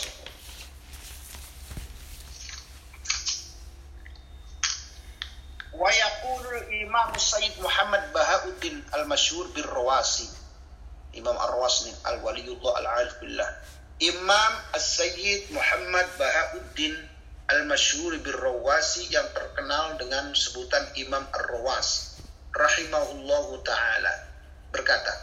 Wa 5.77 5.93
yaqulul 5.93 6.73
imam 6.73 7.13
Sayyid 7.19 7.53
Muhammad 7.61 8.09
Bahauddin 8.67 8.83
al-masyhur 8.91 9.47
bir 9.55 9.63
Rawasi 9.63 10.27
Imam 11.15 11.39
Ar-Rawasni 11.39 11.95
al-waliyullah 12.03 12.73
al-arif 12.83 13.15
billah 13.23 13.47
Imam 14.03 14.53
As-Sayyid 14.75 15.55
Muhammad 15.55 16.03
Bahauddin 16.19 16.93
Al-Masyhur 17.47 18.19
Rawasi 18.19 19.07
yang 19.07 19.23
terkenal 19.31 19.95
dengan 19.95 20.35
sebutan 20.35 20.83
Imam 20.99 21.23
Ar-Rawas 21.31 22.19
rahimahullahu 22.51 23.63
taala 23.63 24.13
berkata, 24.75 25.15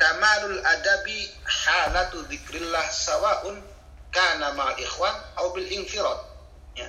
"Kamalul 0.00 0.64
adabi 0.64 1.28
halatu 1.44 2.24
dzikrillah 2.24 2.88
sawaun 2.88 3.60
kana 4.08 4.56
ma'al 4.56 4.80
ikhwan 4.80 5.12
au 5.44 5.52
bil 5.52 5.68
infirad." 5.68 6.24
Ya. 6.72 6.88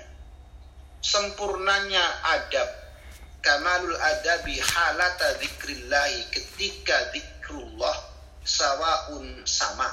Sempurnanya 1.03 2.07
adab 2.39 2.82
kamalul 3.43 3.99
adabi 3.99 4.55
halata 4.57 5.37
dzikrillahi 5.37 6.31
ketika 6.31 7.11
zikrullah 7.11 7.93
sawaun 8.47 9.43
sama. 9.43 9.91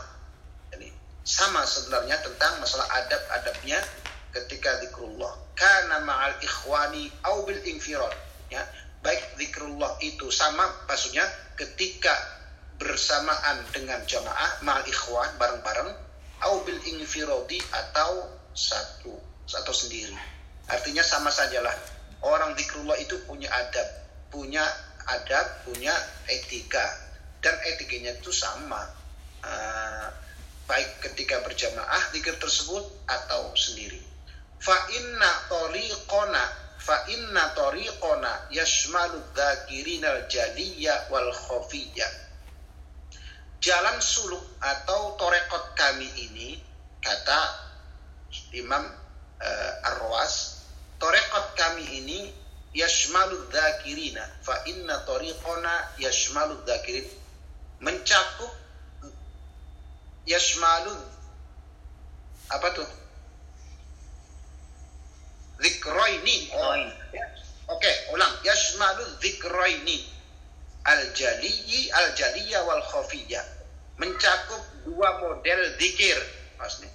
Jadi 0.70 0.88
sama 1.26 1.66
sebenarnya 1.66 2.16
tentang 2.22 2.62
masalah 2.62 2.86
adab-adabnya 3.04 3.82
ketika 4.30 4.78
zikrullah. 4.80 5.34
Kana 5.58 6.00
ma'al 6.06 6.38
ikhwani 6.40 7.10
au 7.26 7.42
bil 7.44 7.58
infirad. 7.66 8.14
Ya, 8.48 8.62
baik 9.02 9.34
zikrullah 9.36 9.98
itu 9.98 10.30
sama 10.30 10.64
maksudnya 10.86 11.26
ketika 11.58 12.14
bersamaan 12.78 13.66
dengan 13.74 14.00
jamaah 14.06 14.62
ma'al 14.64 14.86
ikhwan 14.88 15.28
bareng-bareng 15.36 15.90
au 16.46 16.64
bil 16.64 16.80
infiradi 16.86 17.60
atau 17.74 18.30
satu 18.54 19.12
atau 19.50 19.74
sendiri. 19.74 20.14
Artinya 20.70 21.02
sama 21.02 21.34
sajalah. 21.34 21.74
Orang 22.20 22.52
zikrullah 22.52 23.00
itu 23.00 23.16
punya 23.24 23.48
adab, 23.48 23.88
punya 24.28 24.64
adab, 25.08 25.46
punya 25.64 25.92
etika 26.28 26.84
dan 27.40 27.56
etikanya 27.64 28.12
itu 28.20 28.28
sama. 28.28 28.84
Uh, 29.40 30.08
baik 30.68 31.02
ketika 31.02 31.42
berjamaah 31.42 32.12
zikir 32.14 32.36
tersebut 32.38 32.84
atau 33.08 33.50
sendiri. 33.56 33.98
Fa 34.60 34.76
inna 34.92 35.30
tariqona 35.50 36.44
fa 36.78 37.08
inna 37.10 37.56
tariqona 37.56 38.52
yashmalu 38.52 39.18
dzakirinal 39.34 40.28
jaliyya 40.28 41.08
wal 41.10 41.32
khafiyya. 41.32 42.06
Jalan 43.60 43.98
suluk 44.00 44.44
atau 44.60 45.16
torekot 45.20 45.76
kami 45.76 46.08
ini 46.16 46.60
kata 47.00 47.40
Imam 48.54 48.84
uh, 49.40 49.88
Ar-Rawas 49.90 50.49
torekot 51.00 51.46
kami 51.56 51.84
ini 52.04 52.18
yashmalu 52.76 53.48
dzakirina 53.50 54.22
fa 54.44 54.60
inna 54.68 55.02
tariqona 55.08 55.96
yashmalu 55.98 56.60
dzakirin. 56.68 57.08
Mencakup 57.80 58.52
yashmalu 60.28 60.92
apa 62.52 62.68
tuh? 62.76 62.90
Zikroini 65.60 66.48
oh, 66.56 66.72
ya. 67.12 67.24
oke 67.68 67.80
okay, 67.80 67.94
ulang. 68.12 68.32
Yashmalu 68.44 69.04
zikroini 69.20 70.20
al 70.84 71.12
jaliyi 71.12 71.92
al 71.92 72.12
jaliya 72.16 72.64
wal 72.64 72.80
khafiyya 72.84 73.44
mencakup 74.00 74.64
dua 74.88 75.20
model 75.20 75.60
zikir 75.76 76.16
maksudnya 76.56 76.88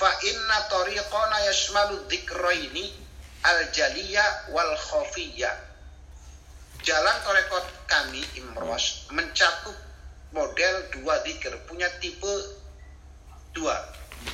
fa 0.00 0.08
inna 0.24 0.58
tariqana 0.72 1.36
yashmalu 1.44 2.00
zikroini 2.08 3.05
al 3.42 3.60
jaliya 3.72 4.24
wal 4.54 4.76
khafiyya 4.76 5.50
jalan 6.86 7.16
torekot 7.24 7.66
kami 7.90 8.22
imros 8.38 9.10
mencakup 9.12 9.76
model 10.32 10.74
dua 10.94 11.20
zikir 11.26 11.52
punya 11.66 11.90
tipe 11.98 12.32
dua 13.52 13.76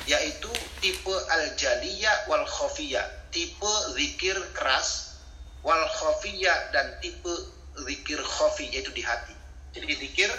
yaitu 0.07 0.51
tipe 0.79 1.15
al 1.31 1.43
jaliyah 1.59 2.29
wal 2.29 2.45
khafiyah 2.45 3.03
tipe 3.33 3.73
zikir 3.97 4.37
keras 4.53 5.17
wal 5.63 5.83
khafiyah 5.89 6.71
dan 6.75 6.99
tipe 6.99 7.33
zikir 7.81 8.21
khafi 8.21 8.69
yaitu 8.69 8.93
di 8.93 9.01
hati. 9.01 9.33
Jadi 9.73 9.97
zikir 9.97 10.29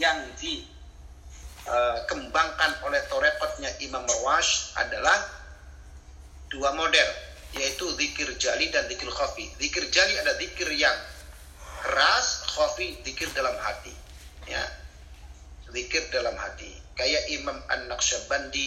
yang 0.00 0.18
dikembangkan 0.42 2.72
uh, 2.82 2.86
oleh 2.90 2.98
torekotnya 3.06 3.70
Imam 3.78 4.02
Marwash 4.02 4.74
adalah 4.74 5.14
dua 6.50 6.74
model 6.74 7.06
yaitu 7.56 7.84
zikir 7.96 8.28
jali 8.40 8.72
dan 8.72 8.88
zikir 8.88 9.08
khafi. 9.12 9.52
Zikir 9.60 9.84
jali 9.92 10.14
ada 10.20 10.32
zikir 10.40 10.68
yang 10.72 10.96
keras 11.82 12.48
khafi 12.48 13.00
zikir 13.04 13.28
dalam 13.36 13.54
hati. 13.60 13.92
Ya. 14.48 14.62
Zikir 15.72 16.08
dalam 16.12 16.36
hati. 16.36 16.68
Kayak 16.96 17.24
Imam 17.32 17.56
An-Naqsyabandi 17.68 18.66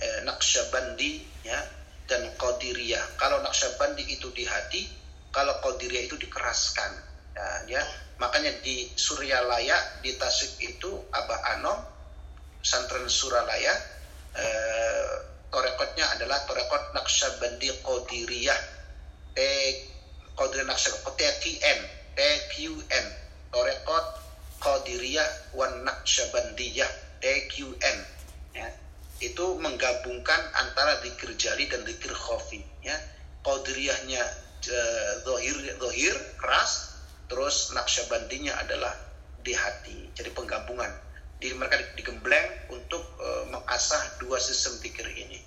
eh, 0.00 0.20
Naqsyabandi 0.24 1.10
ya 1.44 1.60
dan 2.08 2.28
Qadiriyah. 2.36 3.16
Kalau 3.20 3.40
Naqsyabandi 3.44 4.04
itu 4.08 4.28
di 4.32 4.44
hati 4.44 4.88
kalau 5.32 5.60
Qadiriyah 5.60 6.08
itu 6.08 6.16
dikeraskan. 6.16 6.92
Ya, 7.36 7.48
ya. 7.78 7.82
Makanya 8.18 8.50
di 8.64 8.90
Suryalaya 8.98 10.02
di 10.02 10.18
Tasik 10.18 10.58
itu 10.58 10.90
Abah 11.14 11.54
Anom 11.54 11.78
santren 12.64 13.06
Suralaya 13.06 13.74
eh, 14.34 15.14
torekotnya 15.48 16.04
adalah 16.16 16.44
torekot 16.44 16.94
Naqsyabandi 16.94 17.68
Qadiriyah. 17.84 18.60
T 19.34 19.38
Qadiriyah 20.36 20.68
Naqsyabandi 20.68 21.12
TQN 21.18 21.78
TQN. 22.14 23.06
Torekot 23.52 24.06
Qadiriyah 24.58 25.54
wan 25.56 25.84
Naqsyabandiyah 25.86 26.90
TQN. 27.22 27.98
Ya. 28.54 28.68
Itu 29.18 29.58
menggabungkan 29.58 30.40
antara 30.54 31.02
zikir 31.02 31.34
jali 31.34 31.66
dan 31.66 31.82
zikir 31.86 32.12
khafi 32.14 32.62
ya. 32.84 32.96
Qadiriyahnya 33.42 34.22
zohir 35.22 35.56
zohir 35.78 36.14
keras 36.36 36.98
terus 37.30 37.70
Naqsyabandinya 37.76 38.58
adalah 38.58 38.90
di 39.44 39.54
hati 39.54 40.10
jadi 40.18 40.34
penggabungan 40.34 40.90
di 41.38 41.54
mereka 41.54 41.78
digembleng 41.94 42.74
untuk 42.74 43.02
uh, 43.22 43.46
mengasah 43.50 44.18
dua 44.18 44.42
sistem 44.42 44.78
zikir 44.82 45.06
ini 45.06 45.38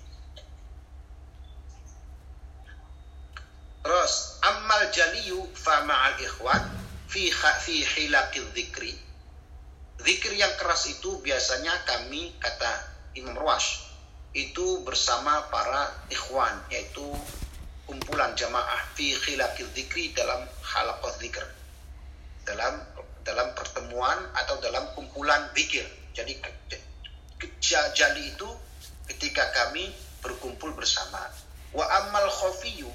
terus 3.82 4.38
amal 4.46 4.88
jaliyu 4.94 5.42
fa 5.58 5.82
ma'al 5.82 6.16
ikhwan 6.22 6.62
fi 7.12 7.28
fi 7.34 7.84
hilaqil 7.84 8.46
dzikri. 8.56 8.96
Zikir 10.02 10.32
yang 10.32 10.54
keras 10.56 10.88
itu 10.88 11.20
biasanya 11.20 11.76
kami 11.84 12.32
kata 12.40 12.72
Imam 13.18 13.36
Ruwash 13.36 13.84
itu 14.32 14.80
bersama 14.86 15.44
para 15.52 15.92
ikhwan 16.08 16.56
yaitu 16.72 17.04
kumpulan 17.84 18.32
jamaah 18.32 18.80
fi 18.96 19.12
khilaqil 19.12 19.68
dzikri 19.76 20.16
dalam 20.16 20.40
halaqah 20.64 21.12
zikir. 21.20 21.44
Dalam 22.48 22.80
dalam 23.22 23.54
pertemuan 23.54 24.18
atau 24.34 24.58
dalam 24.62 24.90
kumpulan 24.94 25.50
zikir. 25.54 25.86
Jadi 26.12 26.38
jadi 27.92 28.22
itu 28.22 28.48
ketika 29.10 29.42
kami 29.50 29.90
berkumpul 30.22 30.70
bersama. 30.78 31.30
Wa 31.72 31.82
amal 32.04 32.28
khafiyu 32.30 32.90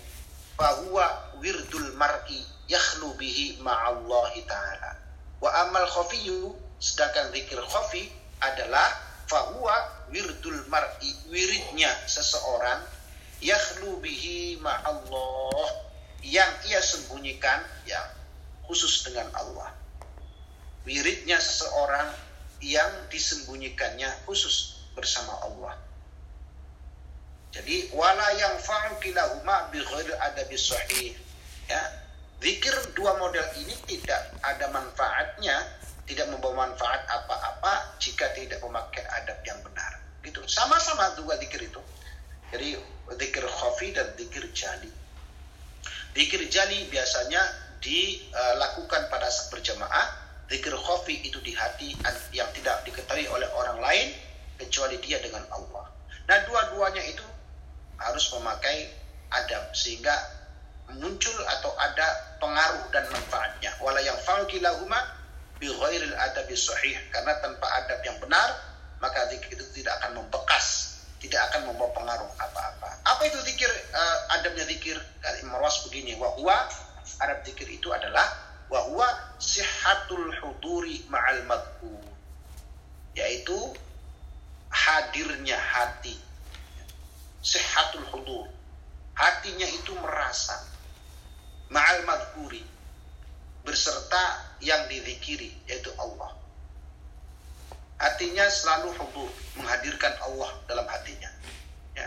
fahuwa 0.56 1.38
wirdul 1.42 1.94
mar'i 1.98 2.46
yakhlu 2.72 3.14
bihi 3.18 3.60
ma'allahi 3.60 4.46
ta'ala. 4.48 4.92
Wa 5.38 5.50
amal 5.68 5.86
khafiyu, 5.90 6.56
sedangkan 6.82 7.30
zikir 7.34 7.62
khafi 7.62 8.10
adalah 8.42 8.90
fahuwa 9.28 9.76
wirdul 10.10 10.66
mar'i, 10.72 11.14
wiridnya 11.30 11.94
seseorang 12.10 12.82
yakhlu 13.44 14.02
bihi 14.02 14.58
ma'allah 14.62 15.68
yang 16.26 16.50
ia 16.66 16.82
sembunyikan 16.82 17.62
ya 17.86 18.02
khusus 18.66 19.06
dengan 19.06 19.30
Allah. 19.38 19.77
Wiridnya 20.88 21.36
seseorang 21.36 22.16
yang 22.64 23.12
disembunyikannya 23.12 24.08
khusus 24.24 24.88
bersama 24.96 25.36
Allah. 25.44 25.76
Jadi 27.52 27.92
wala 27.92 28.28
yang 28.40 28.56
fa'u 28.64 28.96
kilahuma 29.04 29.68
bi 29.68 29.84
ghairi 29.84 30.16
adabi 30.16 30.56
sahih. 30.56 31.12
Ya, 31.68 31.84
Zikir 32.38 32.74
dua 32.94 33.18
model 33.18 33.42
ini 33.58 33.74
tidak 33.90 34.30
ada 34.46 34.70
manfaatnya, 34.70 35.58
tidak 36.06 36.30
membawa 36.30 36.70
manfaat 36.70 37.02
apa-apa 37.10 37.98
jika 37.98 38.30
tidak 38.38 38.62
memakai 38.62 39.02
adab 39.18 39.42
yang 39.42 39.58
benar. 39.66 39.98
Gitu. 40.22 40.46
Sama-sama 40.46 41.18
dua 41.18 41.34
zikir 41.42 41.66
itu. 41.66 41.82
Jadi 42.54 42.78
zikir 43.18 43.42
khafi 43.42 43.90
dan 43.98 44.14
zikir 44.14 44.46
jali. 44.54 44.92
Zikir 46.14 46.46
jali 46.46 46.86
biasanya 46.94 47.42
dilakukan 47.82 49.10
pada 49.10 49.28
saat 49.34 49.50
berjamaah. 49.50 50.27
Zikir 50.48 50.72
khafi 50.72 51.28
itu 51.28 51.44
di 51.44 51.52
hati 51.52 51.92
yang 52.32 52.48
tidak 52.56 52.80
diketahui 52.88 53.28
oleh 53.28 53.48
orang 53.52 53.84
lain 53.84 54.08
kecuali 54.56 54.96
dia 55.04 55.20
dengan 55.20 55.44
Allah. 55.52 55.92
Nah 56.28 56.38
dua-duanya 56.48 57.04
itu 57.04 57.24
harus 58.00 58.32
memakai 58.32 58.88
adab 59.32 59.76
sehingga 59.76 60.16
muncul 60.96 61.36
atau 61.60 61.72
ada 61.76 62.08
pengaruh 62.40 62.88
dan 62.96 63.04
manfaatnya. 63.12 63.76
Wala 63.84 64.00
yang 64.00 64.16
fa'u 64.24 64.48
kilahuma 64.48 64.96
bi 65.60 65.68
ghairil 65.68 66.16
adabi 66.16 66.56
sahih 66.56 66.96
karena 67.12 67.36
tanpa 67.44 67.68
adab 67.84 68.00
yang 68.08 68.16
benar 68.24 68.56
maka 69.04 69.28
zikir 69.30 69.52
itu 69.54 69.84
tidak 69.84 70.00
akan 70.02 70.24
membekas, 70.24 70.98
tidak 71.20 71.44
akan 71.52 71.70
membawa 71.70 71.92
pengaruh 71.94 72.30
apa-apa. 72.40 72.90
Apa 73.04 73.22
itu 73.30 73.38
zikir? 73.46 73.70
Uh, 73.94 74.18
adabnya 74.40 74.66
zikir 74.66 74.98
dari 75.22 75.44
Marwas 75.46 75.86
begini, 75.86 76.18
wahwa 76.18 76.66
adab 77.22 77.44
zikir 77.46 77.68
itu 77.70 77.92
adalah 77.94 78.47
wahwa 78.70 79.08
sihatul 79.40 80.32
huduri 80.42 81.06
ma'al 81.10 81.48
yaitu 83.16 83.58
hadirnya 84.70 85.58
hati. 85.58 86.20
Sihatul 87.42 88.06
hudur. 88.12 88.46
Hatinya 89.18 89.66
itu 89.66 89.96
merasa. 89.98 90.68
Ma'al 91.74 92.06
madhkuri. 92.06 92.62
Berserta 93.66 94.54
yang 94.62 94.86
dizikiri 94.92 95.56
yaitu 95.66 95.90
Allah. 95.98 96.36
Hatinya 97.98 98.46
selalu 98.46 98.94
hudur 99.02 99.32
menghadirkan 99.58 100.14
Allah 100.22 100.54
dalam 100.70 100.86
hatinya. 100.86 101.32
Ya. 101.98 102.06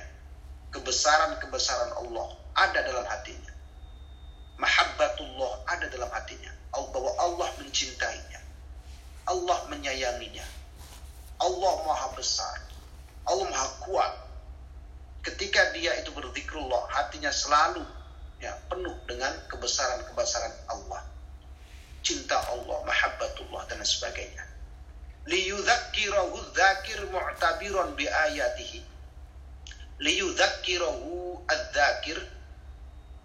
kebesaran-kebesaran 0.71 1.99
Allah 1.99 2.31
ada 2.55 2.79
dalam 2.87 3.03
hatinya 3.03 3.50
mahabbatullah 4.61 5.65
ada 5.67 5.89
dalam 5.89 6.13
hatinya. 6.13 6.53
Bahwa 6.71 7.11
Allah 7.19 7.49
mencintainya. 7.59 8.41
Allah 9.27 9.59
menyayanginya. 9.73 10.47
Allah 11.41 11.75
maha 11.89 12.09
besar. 12.15 12.61
Allah 13.25 13.49
maha 13.49 13.69
kuat. 13.89 14.13
Ketika 15.21 15.73
dia 15.77 15.93
itu 16.01 16.13
berzikrullah 16.17 16.89
hatinya 16.89 17.29
selalu 17.29 17.85
ya 18.41 18.57
penuh 18.73 18.97
dengan 19.05 19.33
kebesaran-kebesaran 19.53 20.53
Allah. 20.73 21.05
Cinta 22.01 22.41
Allah 22.49 22.81
mahabbatullah 22.89 23.69
dan 23.69 23.85
sebagainya. 23.85 24.45
Liyudzakkirahu 25.29 26.57
dzakir 26.57 27.05
mu'tabiran 27.13 27.93
bi 27.93 28.09
ayatihi. 28.09 28.81
Liyudzakkirahu 30.01 31.45
adzakir 31.45 32.17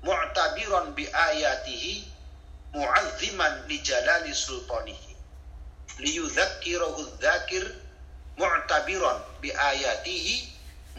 mu'tabiran 0.05 0.93
bi 0.93 1.09
ayatihi 1.09 2.05
mu'azziman 2.77 3.65
li 3.65 3.81
jalali 3.81 4.29
sultanihi 4.29 5.17
liyudzakkirahu 5.97 7.17
dzakir 7.17 7.65
mu'tabiran 8.37 9.17
bi 9.41 9.49
ayatihi 9.49 10.35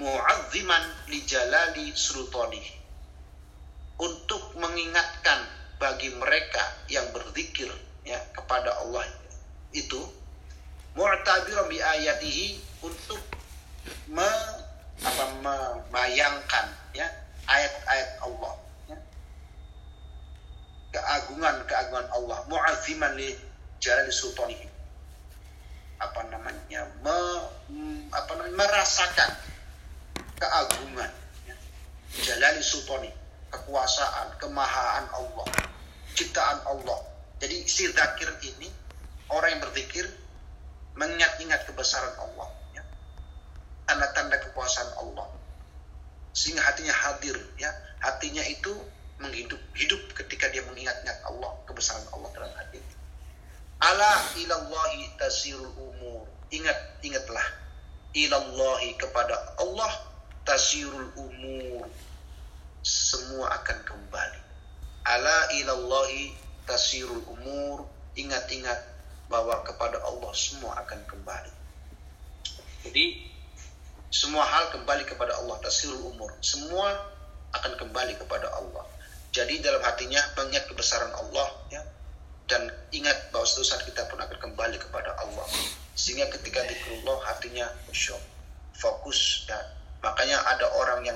mu'azziman 0.02 0.82
li 1.06 1.22
jalali 1.22 1.94
sultanihi 1.94 2.74
untuk 4.02 4.42
mengingatkan 4.58 5.46
bagi 5.78 6.10
mereka 6.18 6.64
yang 6.90 7.06
berzikir 7.14 7.70
ya 8.02 8.18
kepada 8.34 8.74
Allah 8.82 9.06
itu 9.70 10.02
mu'tabiran 10.98 11.70
bi 11.70 11.78
ayatihi 11.78 12.58
untuk 12.82 13.22
me, 14.10 14.30
apa, 15.06 15.24
membayangkan 15.46 16.66
ya 16.90 17.06
ayat-ayat 17.46 18.10
Allah. 18.26 18.65
Keagungan-keagungan 20.96 22.08
Allah. 22.08 22.38
Mu'azziman 22.48 23.12
li 23.20 23.36
jalali 23.76 24.08
sultanihi. 24.08 24.68
Apa 26.00 26.24
namanya? 26.32 26.88
Me, 27.04 27.18
apa 28.12 28.30
namanya? 28.32 28.56
Merasakan 28.56 29.30
keagungan 30.40 31.12
ya. 31.44 31.56
jalali 32.24 32.64
sultani. 32.64 33.12
Kekuasaan 33.52 34.40
kemahaan 34.40 35.06
Allah. 35.12 35.46
Ciptaan 36.16 36.64
Allah. 36.64 36.98
Jadi 37.36 37.68
si 37.68 37.92
zakir 37.92 38.32
ini 38.40 38.72
orang 39.28 39.56
yang 39.56 39.62
berzikir 39.68 40.08
mengingat-ingat 40.96 41.68
kebesaran 41.68 42.16
Allah 42.16 42.48
ya. 42.72 42.82
tanda-tanda 43.84 44.40
kekuasaan 44.48 44.96
Allah. 44.96 45.28
Sehingga 46.32 46.64
hatinya 46.64 46.92
hadir 46.92 47.36
ya. 47.60 47.68
Hatinya 48.00 48.44
itu 48.44 48.72
menghidup 49.20 49.60
hidup 49.76 50.00
ketika 50.12 50.48
dia 50.52 50.60
mengingat-ingat 50.68 51.18
Allah 51.24 51.52
kebesaran 51.64 52.04
Allah 52.12 52.30
dalam 52.36 52.52
hati 52.56 52.80
ala 53.80 54.12
ilallahi 54.36 55.12
tasirul 55.16 55.72
umur 55.76 56.28
ingat 56.52 56.76
ingatlah 57.00 57.46
ilallahi 58.12 58.96
kepada 59.00 59.56
Allah 59.60 59.92
tasirul 60.44 61.10
umur 61.16 61.88
semua 62.84 63.56
akan 63.62 63.78
kembali 63.84 64.40
ala 65.06 65.36
ilallahi 65.56 66.34
tasirul 66.66 67.22
umur 67.30 67.86
ingat-ingat 68.16 68.96
bahwa 69.28 69.62
kepada 69.62 70.00
Allah 70.02 70.32
semua 70.34 70.74
akan 70.82 71.00
kembali. 71.06 71.52
Jadi 72.86 73.04
semua 74.10 74.46
hal 74.46 74.70
kembali 74.70 75.04
kepada 75.04 75.34
Allah, 75.42 75.58
tasirul 75.60 76.14
umur. 76.14 76.30
Semua 76.40 76.94
akan 77.52 77.72
kembali 77.74 78.14
kepada 78.16 78.48
Allah. 78.54 78.86
Jadi 79.36 79.60
dalam 79.60 79.84
hatinya 79.84 80.16
mengingat 80.32 80.64
kebesaran 80.64 81.12
Allah 81.12 81.52
ya 81.68 81.84
dan 82.48 82.72
ingat 82.88 83.28
bahwa 83.28 83.44
suatu 83.44 83.68
saat 83.68 83.84
kita 83.84 84.08
pun 84.08 84.16
akan 84.16 84.32
kembali 84.40 84.80
kepada 84.80 85.12
Allah. 85.20 85.44
Sehingga 85.92 86.32
ketika 86.32 86.64
dikurullah 86.64 87.20
hatinya 87.28 87.68
syok, 87.92 88.22
fokus 88.80 89.44
ya. 89.44 89.60
Makanya 90.00 90.40
ada 90.40 90.72
orang 90.80 91.04
yang 91.04 91.12